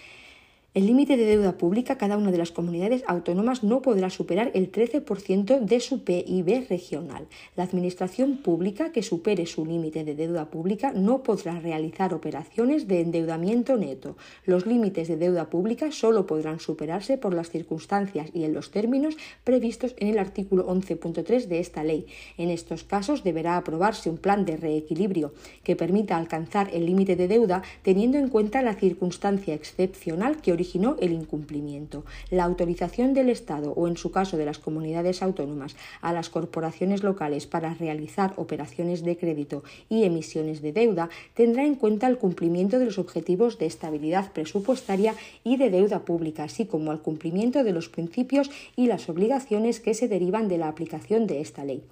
[0.75, 4.71] el límite de deuda pública, cada una de las comunidades autónomas no podrá superar el
[4.71, 7.25] 13% de su PIB regional.
[7.55, 13.01] La Administración pública que supere su límite de deuda pública no podrá realizar operaciones de
[13.01, 14.15] endeudamiento neto.
[14.45, 19.17] Los límites de deuda pública solo podrán superarse por las circunstancias y en los términos
[19.43, 22.05] previstos en el artículo 11.3 de esta ley.
[22.37, 27.27] En estos casos deberá aprobarse un plan de reequilibrio que permita alcanzar el límite de
[27.27, 32.03] deuda teniendo en cuenta la circunstancia excepcional que originó el incumplimiento.
[32.29, 37.01] La autorización del Estado o, en su caso, de las comunidades autónomas a las corporaciones
[37.01, 42.77] locales para realizar operaciones de crédito y emisiones de deuda tendrá en cuenta el cumplimiento
[42.77, 47.71] de los objetivos de estabilidad presupuestaria y de deuda pública, así como el cumplimiento de
[47.71, 51.83] los principios y las obligaciones que se derivan de la aplicación de esta ley.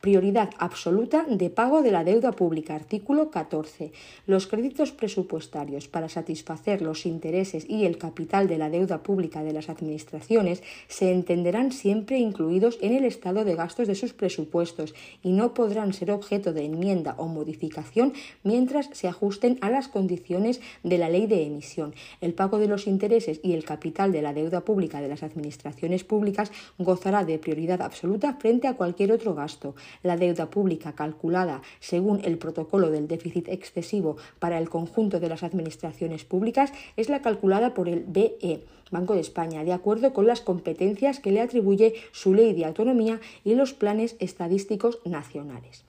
[0.00, 2.74] Prioridad absoluta de pago de la deuda pública.
[2.74, 3.92] Artículo 14.
[4.26, 9.52] Los créditos presupuestarios para satisfacer los intereses y el capital de la deuda pública de
[9.52, 15.32] las administraciones se entenderán siempre incluidos en el estado de gastos de sus presupuestos y
[15.32, 20.98] no podrán ser objeto de enmienda o modificación mientras se ajusten a las condiciones de
[20.98, 21.94] la ley de emisión.
[22.20, 26.04] El pago de los intereses y el capital de la deuda pública de las administraciones
[26.04, 32.20] públicas gozará de prioridad absoluta frente a cualquier otro gasto la deuda pública calculada según
[32.24, 37.74] el protocolo del déficit excesivo para el conjunto de las administraciones públicas es la calculada
[37.74, 42.34] por el BE, Banco de España, de acuerdo con las competencias que le atribuye su
[42.34, 45.84] ley de autonomía y los planes estadísticos nacionales.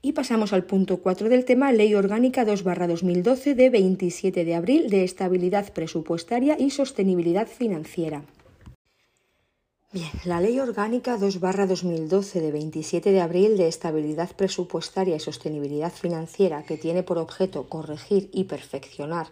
[0.00, 5.02] Y pasamos al punto 4 del tema, Ley Orgánica 2-2012 de 27 de abril de
[5.02, 8.22] Estabilidad Presupuestaria y Sostenibilidad Financiera.
[9.90, 16.62] Bien, la Ley Orgánica 2-2012 de 27 de abril de Estabilidad Presupuestaria y Sostenibilidad Financiera,
[16.64, 19.28] que tiene por objeto corregir y perfeccionar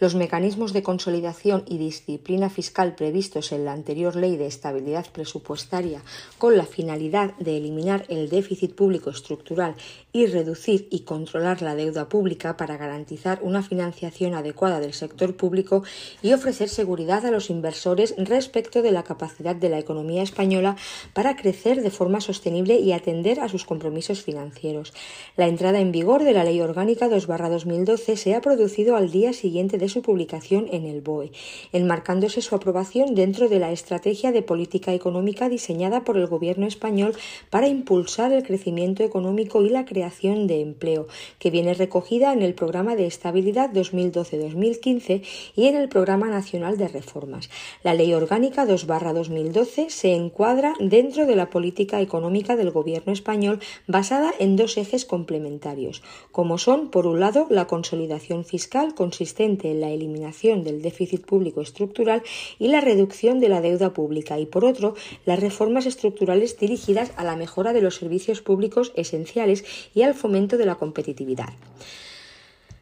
[0.00, 6.02] los mecanismos de consolidación y disciplina fiscal previstos en la anterior Ley de Estabilidad Presupuestaria
[6.36, 9.74] con la finalidad de eliminar el déficit público estructural
[10.12, 15.82] y reducir y controlar la deuda pública para garantizar una financiación adecuada del sector público
[16.20, 20.76] y ofrecer seguridad a los inversores respecto de la capacidad de la economía economía española
[21.12, 24.92] para crecer de forma sostenible y atender a sus compromisos financieros.
[25.36, 29.78] La entrada en vigor de la Ley Orgánica 2-2012 se ha producido al día siguiente
[29.78, 31.30] de su publicación en el BOE,
[31.72, 37.14] enmarcándose su aprobación dentro de la estrategia de política económica diseñada por el Gobierno español
[37.50, 41.06] para impulsar el crecimiento económico y la creación de empleo,
[41.38, 45.22] que viene recogida en el Programa de Estabilidad 2012-2015
[45.54, 47.48] y en el Programa Nacional de Reformas.
[47.84, 54.32] La Ley Orgánica 2-2012 se encuadra dentro de la política económica del Gobierno español basada
[54.38, 59.90] en dos ejes complementarios, como son, por un lado, la consolidación fiscal consistente en la
[59.90, 62.22] eliminación del déficit público estructural
[62.58, 64.94] y la reducción de la deuda pública y, por otro,
[65.24, 70.56] las reformas estructurales dirigidas a la mejora de los servicios públicos esenciales y al fomento
[70.56, 71.52] de la competitividad.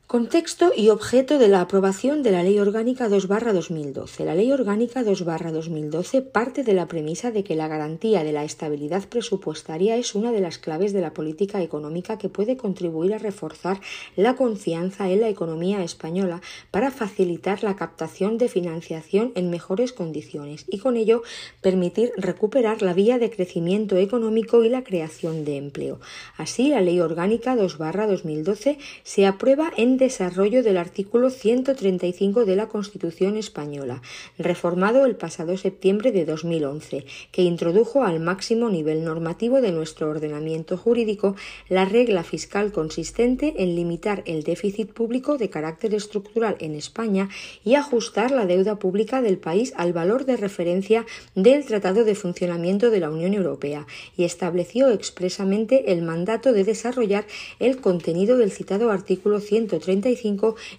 [0.06, 4.26] Contexto y objeto de la aprobación de la Ley Orgánica 2-2012.
[4.26, 9.08] La Ley Orgánica 2-2012 parte de la premisa de que la garantía de la estabilidad
[9.08, 13.80] presupuestaria es una de las claves de la política económica que puede contribuir a reforzar
[14.14, 20.66] la confianza en la economía española para facilitar la captación de financiación en mejores condiciones
[20.68, 21.22] y con ello
[21.62, 26.00] permitir recuperar la vía de crecimiento económico y la creación de empleo.
[26.36, 33.36] Así, la Ley Orgánica 2-2012 se aprueba en desarrollo del artículo 135 de la Constitución
[33.36, 34.02] española,
[34.36, 40.76] reformado el pasado septiembre de 2011, que introdujo al máximo nivel normativo de nuestro ordenamiento
[40.76, 41.36] jurídico
[41.68, 47.28] la regla fiscal consistente en limitar el déficit público de carácter estructural en España
[47.62, 52.90] y ajustar la deuda pública del país al valor de referencia del Tratado de Funcionamiento
[52.90, 53.86] de la Unión Europea
[54.16, 57.24] y estableció expresamente el mandato de desarrollar
[57.60, 59.81] el contenido del citado artículo 135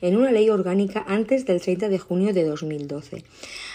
[0.02, 3.24] en una ley orgánica antes del 30 de junio de 2012.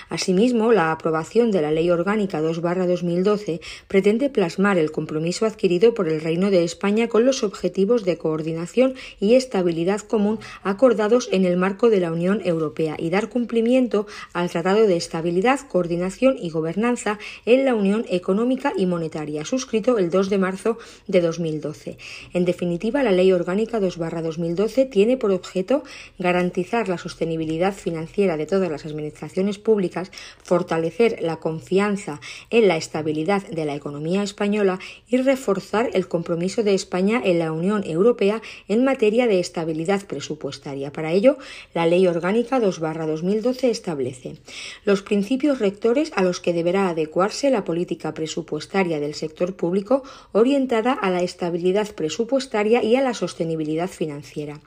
[0.08, 6.20] Asimismo, la aprobación de la Ley Orgánica 2-2012 pretende plasmar el compromiso adquirido por el
[6.20, 11.90] Reino de España con los objetivos de coordinación y estabilidad común acordados en el marco
[11.90, 17.64] de la Unión Europea y dar cumplimiento al Tratado de Estabilidad, Coordinación y Gobernanza en
[17.64, 21.98] la Unión Económica y Monetaria, suscrito el 2 de marzo de 2012.
[22.32, 25.82] En definitiva, la Ley Orgánica 2-2012 tiene por objeto
[26.18, 29.97] garantizar la sostenibilidad financiera de todas las administraciones públicas
[30.42, 36.74] fortalecer la confianza en la estabilidad de la economía española y reforzar el compromiso de
[36.74, 40.92] España en la Unión Europea en materia de estabilidad presupuestaria.
[40.92, 41.38] Para ello,
[41.74, 44.36] la Ley Orgánica 2-2012 establece
[44.84, 50.92] los principios rectores a los que deberá adecuarse la política presupuestaria del sector público orientada
[50.92, 54.60] a la estabilidad presupuestaria y a la sostenibilidad financiera.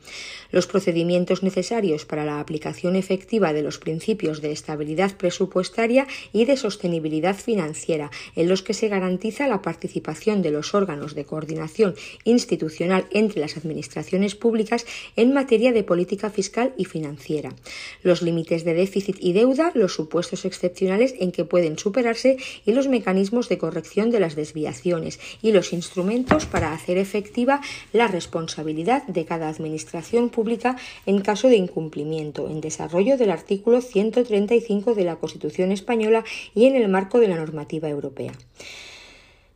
[0.51, 6.57] los procedimientos necesarios para la aplicación efectiva de los principios de estabilidad presupuestaria y de
[6.57, 13.05] sostenibilidad financiera, en los que se garantiza la participación de los órganos de coordinación institucional
[13.11, 17.53] entre las administraciones públicas en materia de política fiscal y financiera,
[18.01, 22.87] los límites de déficit y deuda, los supuestos excepcionales en que pueden superarse y los
[22.87, 27.61] mecanismos de corrección de las desviaciones y los instrumentos para hacer efectiva
[27.93, 34.95] la responsabilidad de cada administración pública en caso de incumplimiento, en desarrollo del artículo 135
[34.95, 38.33] de la Constitución española y en el marco de la normativa europea.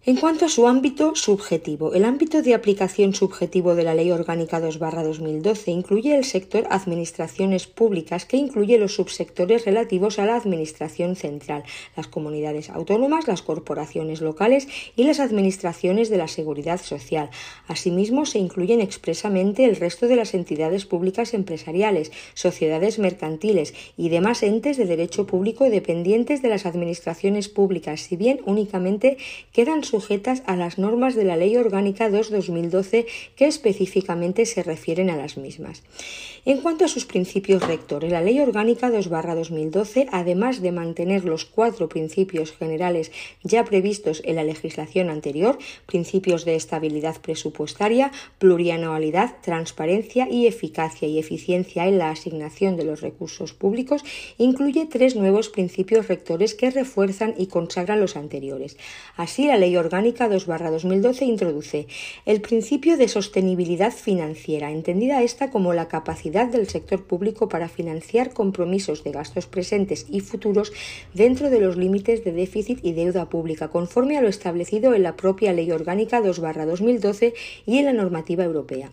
[0.08, 4.62] En cuanto a su ámbito subjetivo, el ámbito de aplicación subjetivo de la Ley Orgánica
[4.62, 11.64] 2-2012 incluye el sector administraciones públicas, que incluye los subsectores relativos a la administración central,
[11.98, 17.32] las comunidades autónomas, las corporaciones locales y las administraciones de la seguridad social.
[17.68, 24.44] Asimismo, se incluyen expresamente el resto de las entidades públicas empresariales, sociedades mercantiles y demás
[24.44, 29.18] entes de derecho público dependientes de las administraciones públicas, si bien únicamente
[29.52, 33.06] quedan sujetas a las normas de la Ley Orgánica 2-2012
[33.38, 35.84] que específicamente se refieren a las mismas.
[36.44, 41.88] En cuanto a sus principios rectores, la Ley Orgánica 2-2012, además de mantener los cuatro
[41.88, 50.46] principios generales ya previstos en la legislación anterior, principios de estabilidad presupuestaria, plurianualidad, transparencia y
[50.46, 54.04] eficacia y eficiencia en la asignación de los recursos públicos,
[54.38, 58.78] incluye tres nuevos principios rectores que refuerzan y consagran los anteriores.
[59.16, 61.88] Así, la Ley Orgánica 2-2012 introduce
[62.26, 68.34] el principio de sostenibilidad financiera, entendida esta como la capacidad del sector público para financiar
[68.34, 70.74] compromisos de gastos presentes y futuros
[71.14, 75.16] dentro de los límites de déficit y deuda pública, conforme a lo establecido en la
[75.16, 77.34] propia Ley Orgánica 2-2012
[77.66, 78.92] y en la normativa europea.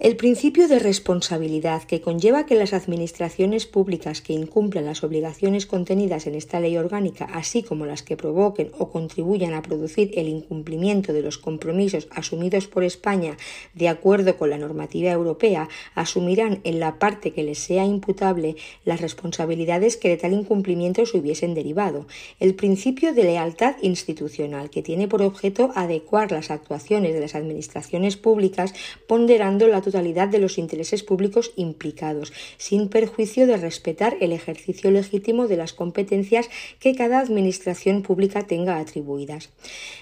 [0.00, 6.26] El principio de responsabilidad que conlleva que las administraciones públicas que incumplan las obligaciones contenidas
[6.26, 11.12] en esta ley orgánica, así como las que provoquen o contribuyan a producir el incumplimiento
[11.12, 13.36] de los compromisos asumidos por España
[13.74, 19.00] de acuerdo con la normativa europea, asumirán en la parte que les sea imputable las
[19.00, 22.08] responsabilidades que de tal incumplimiento se hubiesen derivado.
[22.40, 28.16] El principio de lealtad institucional, que tiene por objeto adecuar las actuaciones de las administraciones
[28.16, 28.74] públicas
[29.06, 35.46] ponderando la totalidad de los intereses públicos implicados, sin perjuicio de respetar el ejercicio legítimo
[35.46, 39.50] de las competencias que cada administración pública tenga atribuidas.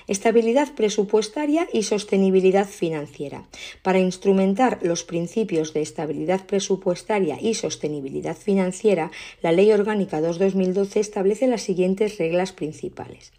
[0.09, 3.45] Estabilidad presupuestaria y sostenibilidad financiera.
[3.83, 9.11] Para instrumentar los principios de estabilidad presupuestaria y sostenibilidad financiera,
[9.43, 13.33] la Ley Orgánica 2-2012 establece las siguientes reglas principales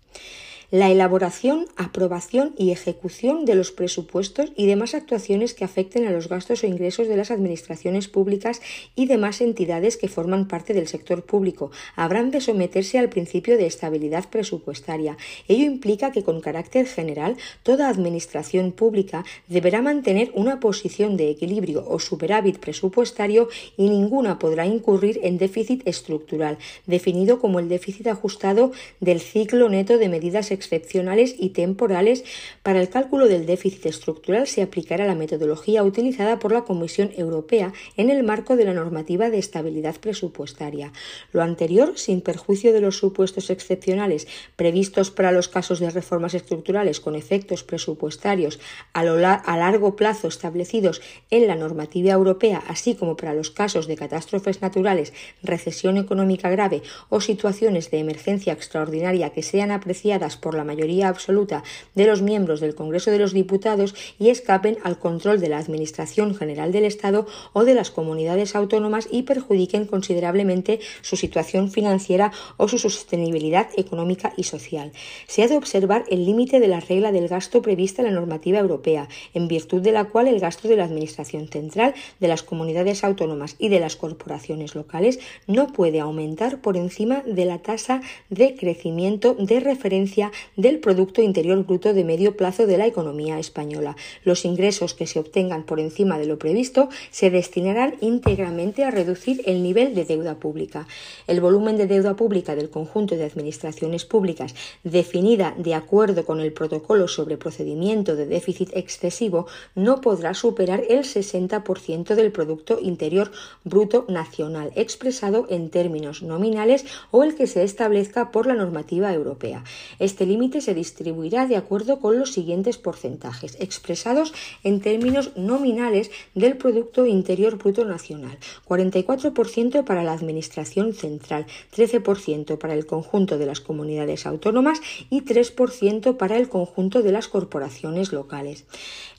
[0.74, 6.30] la elaboración, aprobación y ejecución de los presupuestos y demás actuaciones que afecten a los
[6.30, 8.59] gastos o ingresos de las administraciones públicas
[8.95, 13.67] y demás entidades que forman parte del sector público habrán de someterse al principio de
[13.67, 15.15] estabilidad presupuestaria.
[15.47, 21.86] Ello implica que con carácter general toda administración pública deberá mantener una posición de equilibrio
[21.88, 23.47] o superávit presupuestario
[23.78, 26.57] y ninguna podrá incurrir en déficit estructural,
[26.88, 28.71] definido como el déficit ajustado
[29.01, 32.24] del ciclo neto de medidas excepcionales y temporales,
[32.64, 37.74] para el cálculo del déficit estructural se aplicará la metodología utilizada por la Comisión Europea
[37.97, 40.91] en el marco de la normativa de estabilidad presupuestaria.
[41.32, 46.99] Lo anterior, sin perjuicio de los supuestos excepcionales previstos para los casos de reformas estructurales
[46.99, 48.59] con efectos presupuestarios
[48.93, 53.97] a, a largo plazo establecidos en la normativa europea, así como para los casos de
[53.97, 60.64] catástrofes naturales, recesión económica grave o situaciones de emergencia extraordinaria que sean apreciadas por la
[60.64, 61.64] mayoría absoluta
[61.95, 66.36] de los miembros del Congreso de los Diputados y escapen al control de la Administración
[66.36, 72.68] General del Estado o de las comunidades autónomas y perjudiquen considerablemente su situación financiera o
[72.68, 74.91] su sostenibilidad económica y social.
[75.28, 78.60] Se ha de observar el límite de la regla del gasto prevista en la normativa
[78.60, 83.04] europea, en virtud de la cual el gasto de la Administración Central, de las comunidades
[83.04, 88.56] autónomas y de las corporaciones locales no puede aumentar por encima de la tasa de
[88.56, 93.96] crecimiento de referencia del Producto Interior Bruto de medio plazo de la economía española.
[94.24, 99.41] Los ingresos que se obtengan por encima de lo previsto se destinarán íntegramente a reducir
[99.46, 100.88] el nivel de deuda pública.
[101.28, 106.54] El volumen de deuda pública del conjunto de administraciones públicas, definida de acuerdo con el
[106.54, 113.32] protocolo sobre procedimiento de déficit excesivo, no podrá superar el 60% del Producto Interior
[113.64, 119.64] Bruto Nacional, expresado en términos nominales o el que se establezca por la normativa europea.
[120.00, 126.11] Este Este límite se distribuirá de acuerdo con los siguientes porcentajes, expresados en términos nominales
[126.34, 128.38] del Producto Interior Bruto Nacional.
[128.65, 131.45] 44% para la Administración Central,
[131.76, 137.28] 13% para el conjunto de las comunidades autónomas y 3% para el conjunto de las
[137.28, 138.63] corporaciones locales.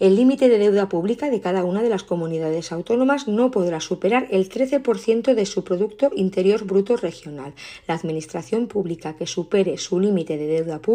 [0.00, 4.26] El límite de deuda pública de cada una de las comunidades autónomas no podrá superar
[4.30, 7.52] el 13% de su Producto Interior Bruto Regional.
[7.86, 10.93] La Administración Pública que supere su límite de deuda pública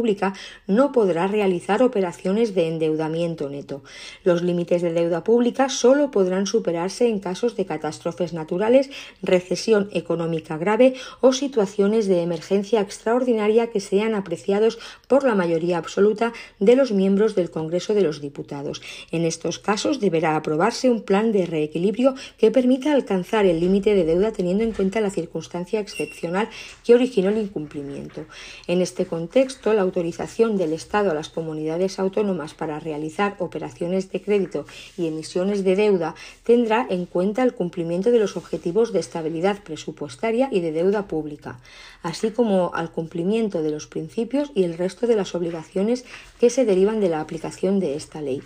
[0.68, 3.84] no podrá realizar operaciones de endeudamiento neto.
[4.24, 8.90] Los límites de deuda pública solo podrán superarse en casos de catástrofes naturales,
[9.22, 16.34] recesión económica grave o situaciones de emergencia extraordinaria que sean apreciados por la mayoría absoluta
[16.60, 18.82] de los miembros del Congreso de los Diputados.
[19.12, 24.06] En estos casos deberá aprobarse un plan de reequilibrio que permita alcanzar el límite de
[24.06, 26.50] deuda teniendo en cuenta la circunstancia excepcional
[26.86, 28.26] que originó el incumplimiento.
[28.68, 34.22] En este contexto, la autorización del Estado a las comunidades autónomas para realizar operaciones de
[34.22, 34.66] crédito
[34.98, 40.48] y emisiones de deuda tendrá en cuenta el cumplimiento de los objetivos de estabilidad presupuestaria
[40.52, 41.60] y de deuda pública,
[42.04, 46.06] así como al cumplimiento de los principios y el resto de las obligaciones
[46.40, 48.42] que se derivan de la aplicación de esta ley.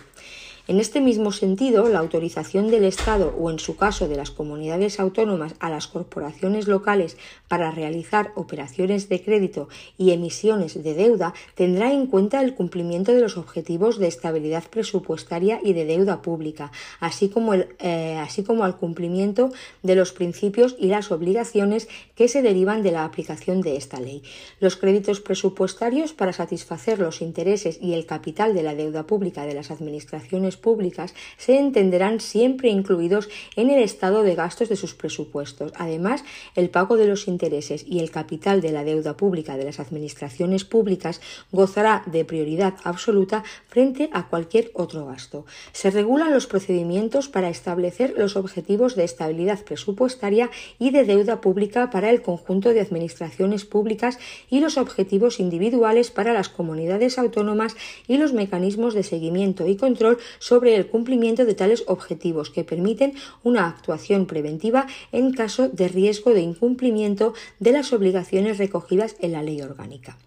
[0.66, 4.98] En este mismo sentido, la autorización del Estado o, en su caso, de las comunidades
[4.98, 11.92] autónomas a las corporaciones locales para realizar operaciones de crédito y emisiones de deuda tendrá
[11.92, 17.28] en cuenta el cumplimiento de los objetivos de estabilidad presupuestaria y de deuda pública, así
[17.28, 19.52] como, el, eh, así como al cumplimiento
[19.82, 24.22] de los principios y las obligaciones que se derivan de la aplicación de esta ley.
[24.60, 29.52] Los créditos presupuestarios para satisfacer los intereses y el capital de la deuda pública de
[29.52, 35.72] las administraciones públicas se entenderán siempre incluidos en el estado de gastos de sus presupuestos.
[35.76, 36.24] Además,
[36.54, 40.64] el pago de los intereses y el capital de la deuda pública de las administraciones
[40.64, 41.20] públicas
[41.52, 45.46] gozará de prioridad absoluta frente a cualquier otro gasto.
[45.72, 51.90] Se regulan los procedimientos para establecer los objetivos de estabilidad presupuestaria y de deuda pública
[51.90, 54.18] para el conjunto de administraciones públicas
[54.50, 57.76] y los objetivos individuales para las comunidades autónomas
[58.06, 63.14] y los mecanismos de seguimiento y control sobre el cumplimiento de tales objetivos que permiten
[63.44, 69.42] una actuación preventiva en caso de riesgo de incumplimiento de las obligaciones recogidas en la
[69.42, 70.18] ley orgánica.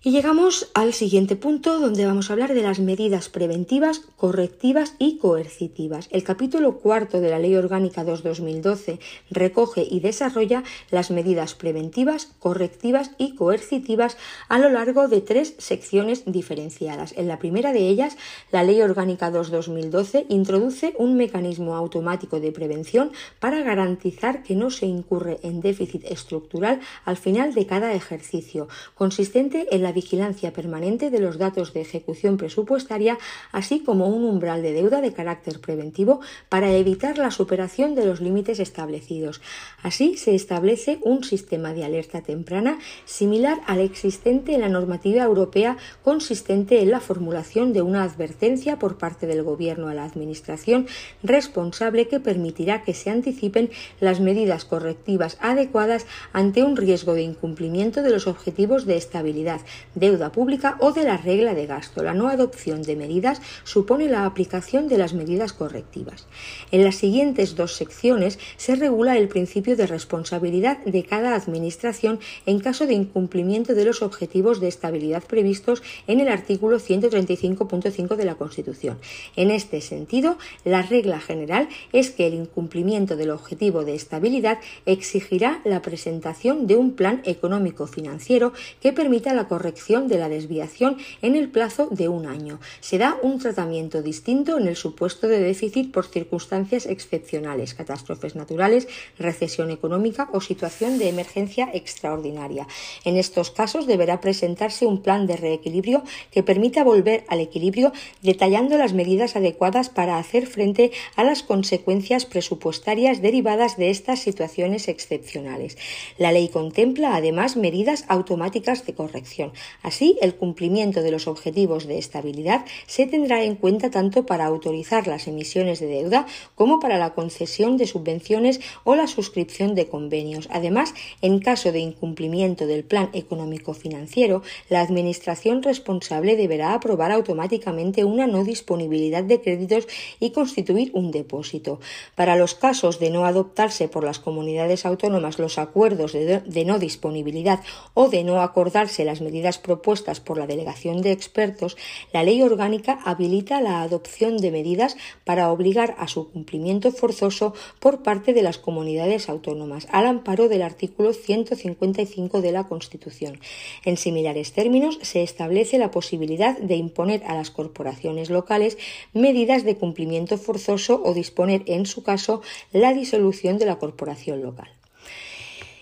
[0.00, 5.18] Y llegamos al siguiente punto donde vamos a hablar de las medidas preventivas, correctivas y
[5.18, 6.06] coercitivas.
[6.12, 13.10] El capítulo cuarto de la Ley Orgánica 2-2012 recoge y desarrolla las medidas preventivas, correctivas
[13.18, 14.16] y coercitivas
[14.48, 17.12] a lo largo de tres secciones diferenciadas.
[17.16, 18.16] En la primera de ellas,
[18.52, 24.86] la Ley Orgánica 2-2012 introduce un mecanismo automático de prevención para garantizar que no se
[24.86, 31.08] incurre en déficit estructural al final de cada ejercicio, consistente en la la vigilancia permanente
[31.08, 33.16] de los datos de ejecución presupuestaria,
[33.52, 36.20] así como un umbral de deuda de carácter preventivo
[36.50, 39.40] para evitar la superación de los límites establecidos.
[39.82, 45.78] Así se establece un sistema de alerta temprana similar al existente en la normativa europea
[46.02, 50.86] consistente en la formulación de una advertencia por parte del Gobierno a la Administración
[51.22, 53.70] responsable que permitirá que se anticipen
[54.00, 59.62] las medidas correctivas adecuadas ante un riesgo de incumplimiento de los objetivos de estabilidad,
[59.94, 62.02] deuda pública o de la regla de gasto.
[62.02, 66.26] La no adopción de medidas supone la aplicación de las medidas correctivas.
[66.70, 72.60] En las siguientes dos secciones se regula el principio de responsabilidad de cada administración en
[72.60, 78.34] caso de incumplimiento de los objetivos de estabilidad previstos en el artículo 135.5 de la
[78.34, 78.98] Constitución.
[79.36, 85.60] En este sentido, la regla general es que el incumplimiento del objetivo de estabilidad exigirá
[85.64, 89.67] la presentación de un plan económico financiero que permita la corrección
[90.08, 92.58] de la desviación en el plazo de un año.
[92.80, 98.88] Se da un tratamiento distinto en el supuesto de déficit por circunstancias excepcionales, catástrofes naturales,
[99.18, 102.66] recesión económica o situación de emergencia extraordinaria.
[103.04, 107.92] En estos casos deberá presentarse un plan de reequilibrio que permita volver al equilibrio
[108.22, 114.88] detallando las medidas adecuadas para hacer frente a las consecuencias presupuestarias derivadas de estas situaciones
[114.88, 115.76] excepcionales.
[116.16, 119.52] La ley contempla además medidas automáticas de corrección.
[119.82, 125.06] Así, el cumplimiento de los objetivos de estabilidad se tendrá en cuenta tanto para autorizar
[125.06, 130.48] las emisiones de deuda como para la concesión de subvenciones o la suscripción de convenios.
[130.50, 138.04] Además, en caso de incumplimiento del plan económico financiero, la Administración responsable deberá aprobar automáticamente
[138.04, 139.86] una no disponibilidad de créditos
[140.20, 141.80] y constituir un depósito.
[142.14, 147.60] Para los casos de no adoptarse por las comunidades autónomas los acuerdos de, no disponibilidad
[147.94, 151.78] o de no acordarse las medidas propuestas por la delegación de expertos,
[152.12, 158.02] la ley orgánica habilita la adopción de medidas para obligar a su cumplimiento forzoso por
[158.02, 163.40] parte de las comunidades autónomas, al amparo del artículo 155 de la Constitución.
[163.86, 168.76] En similares términos, se establece la posibilidad de imponer a las corporaciones locales
[169.14, 172.42] medidas de cumplimiento forzoso o disponer, en su caso,
[172.72, 174.77] la disolución de la corporación local.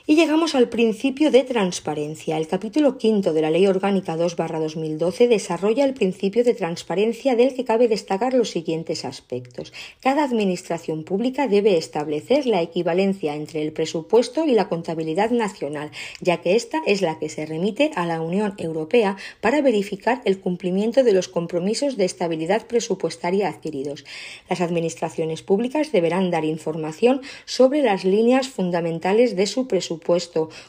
[0.08, 2.36] Y llegamos al principio de transparencia.
[2.36, 7.64] El capítulo quinto de la Ley Orgánica 2-2012 desarrolla el principio de transparencia del que
[7.64, 9.72] cabe destacar los siguientes aspectos.
[9.98, 15.90] Cada administración pública debe establecer la equivalencia entre el presupuesto y la contabilidad nacional,
[16.20, 20.38] ya que esta es la que se remite a la Unión Europea para verificar el
[20.38, 24.04] cumplimiento de los compromisos de estabilidad presupuestaria adquiridos.
[24.48, 29.95] Las administraciones públicas deberán dar información sobre las líneas fundamentales de su presupuesto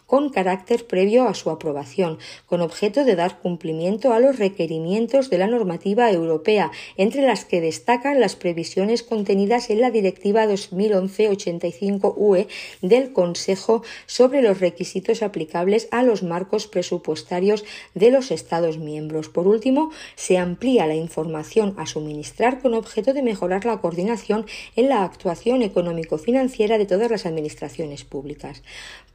[0.06, 5.38] con carácter previo a su aprobación, con objeto de dar cumplimiento a los requerimientos de
[5.38, 12.48] la normativa europea, entre las que destacan las previsiones contenidas en la Directiva 2011-85-UE
[12.82, 17.64] del Consejo sobre los requisitos aplicables a los marcos presupuestarios
[17.94, 19.30] de los Estados miembros.
[19.30, 24.90] Por último, se amplía la información a suministrar con objeto de mejorar la coordinación en
[24.90, 28.64] la actuación económico-financiera de todas las administraciones públicas.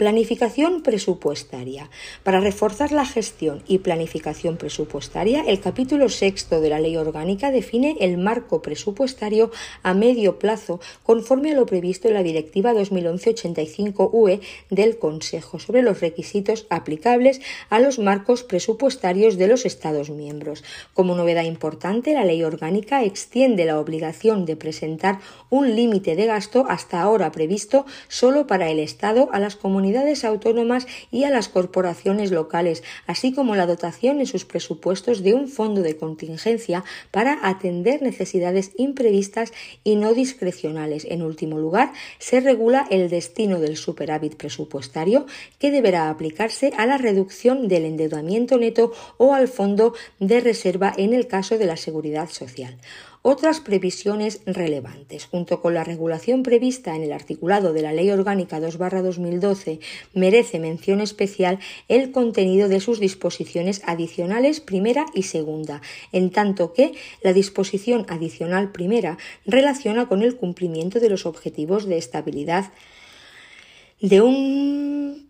[0.02, 1.88] Planificación presupuestaria.
[2.24, 7.96] Para reforzar la gestión y planificación presupuestaria, el capítulo sexto de la Ley Orgánica define
[8.00, 9.52] el marco presupuestario
[9.84, 14.40] a medio plazo conforme a lo previsto en la Directiva 2011-85-UE
[14.70, 17.40] del Consejo sobre los requisitos aplicables
[17.70, 20.64] a los marcos presupuestarios de los Estados miembros.
[20.94, 26.66] Como novedad importante, la Ley Orgánica extiende la obligación de presentar un límite de gasto
[26.68, 29.91] hasta ahora previsto solo para el Estado a las comunidades
[30.24, 35.48] autónomas y a las corporaciones locales, así como la dotación en sus presupuestos de un
[35.48, 39.52] fondo de contingencia para atender necesidades imprevistas
[39.84, 41.06] y no discrecionales.
[41.08, 45.26] En último lugar, se regula el destino del superávit presupuestario
[45.58, 51.12] que deberá aplicarse a la reducción del endeudamiento neto o al fondo de reserva en
[51.12, 52.78] el caso de la seguridad social
[53.22, 55.26] otras previsiones relevantes.
[55.26, 59.78] Junto con la regulación prevista en el articulado de la Ley Orgánica 2-2012,
[60.12, 66.92] merece mención especial el contenido de sus disposiciones adicionales primera y segunda, en tanto que
[67.22, 72.72] la disposición adicional primera relaciona con el cumplimiento de los objetivos de estabilidad
[74.00, 75.21] de un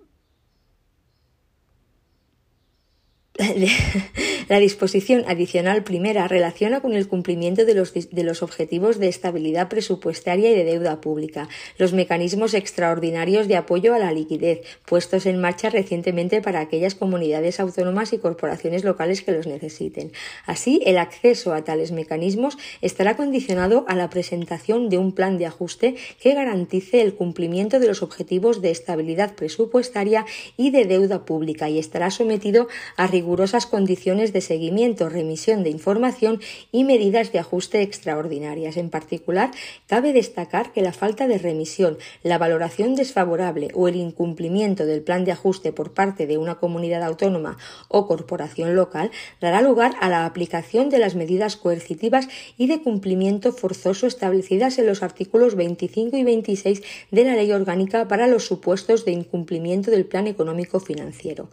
[4.48, 9.70] la disposición adicional primera relaciona con el cumplimiento de los, de los, objetivos de estabilidad
[9.70, 15.40] presupuestaria y de deuda pública, los mecanismos extraordinarios de apoyo a la liquidez puestos en
[15.40, 20.12] marcha recientemente para aquellas comunidades autónomas y corporaciones locales que los necesiten.
[20.44, 25.46] Así, el acceso a tales mecanismos estará condicionado a la presentación de un plan de
[25.46, 30.26] ajuste que garantice el cumplimiento de los objetivos de estabilidad presupuestaria
[30.58, 32.68] y de deuda pública y estará sometido
[32.98, 36.40] a rigurosas condiciones de seguimiento, remisión de información
[36.72, 38.76] y medidas de ajuste extraordinarias.
[38.76, 39.52] En particular,
[39.86, 45.24] cabe destacar que la falta de remisión, la valoración desfavorable o el incumplimiento del plan
[45.24, 50.26] de ajuste por parte de una comunidad autónoma o corporación local dará lugar a la
[50.26, 52.26] aplicación de las medidas coercitivas
[52.58, 58.08] y de cumplimiento forzoso establecidas en los artículos 25 y 26 de la Ley Orgánica
[58.08, 61.50] para los supuestos de incumplimiento del plan económico financiero.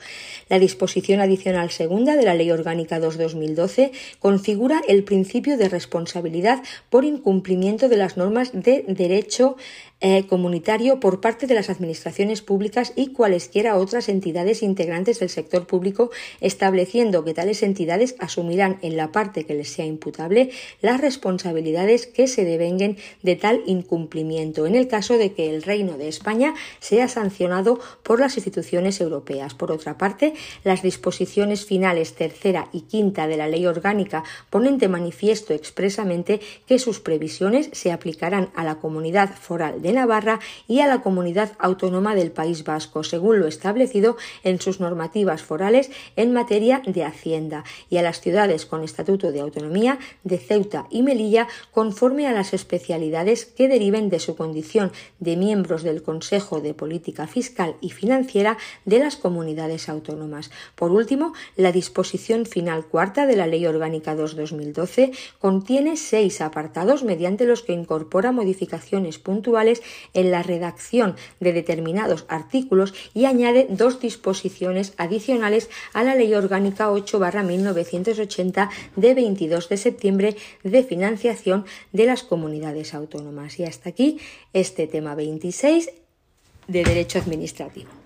[0.50, 7.04] La disposición adicional segunda de la Ley Orgánica 2-2012 configura el principio de responsabilidad por
[7.04, 9.58] incumplimiento de las normas de derecho
[10.02, 15.68] eh, comunitario por parte de las administraciones públicas y cualesquiera otras entidades integrantes del sector
[15.68, 22.08] público, estableciendo que tales entidades asumirán en la parte que les sea imputable las responsabilidades
[22.08, 26.54] que se devenguen de tal incumplimiento, en el caso de que el Reino de España
[26.80, 29.54] sea sancionado por las instituciones europeas.
[29.54, 30.34] Por otra parte,
[30.64, 36.80] las disposiciones finales tercera y quinta de la Ley Orgánica ponen de manifiesto expresamente que
[36.80, 42.16] sus previsiones se aplicarán a la comunidad foral de Navarra y a la comunidad autónoma
[42.16, 47.98] del País Vasco, según lo establecido en sus normativas forales en materia de Hacienda, y
[47.98, 53.46] a las ciudades con estatuto de autonomía de Ceuta y Melilla, conforme a las especialidades
[53.46, 59.00] que deriven de su condición de miembros del Consejo de Política Fiscal y Financiera de
[59.00, 60.52] las comunidades autónomas.
[60.76, 67.46] Por último, la disposición final cuarta de la Ley Orgánica 2-2012 contiene seis apartados mediante
[67.46, 69.79] los que incorpora modificaciones puntuales
[70.14, 76.90] en la redacción de determinados artículos y añade dos disposiciones adicionales a la Ley Orgánica
[76.90, 83.60] 8-1980 de 22 de septiembre de financiación de las comunidades autónomas.
[83.60, 84.20] Y hasta aquí
[84.54, 85.92] este tema 26
[86.68, 87.99] de Derecho Administrativo.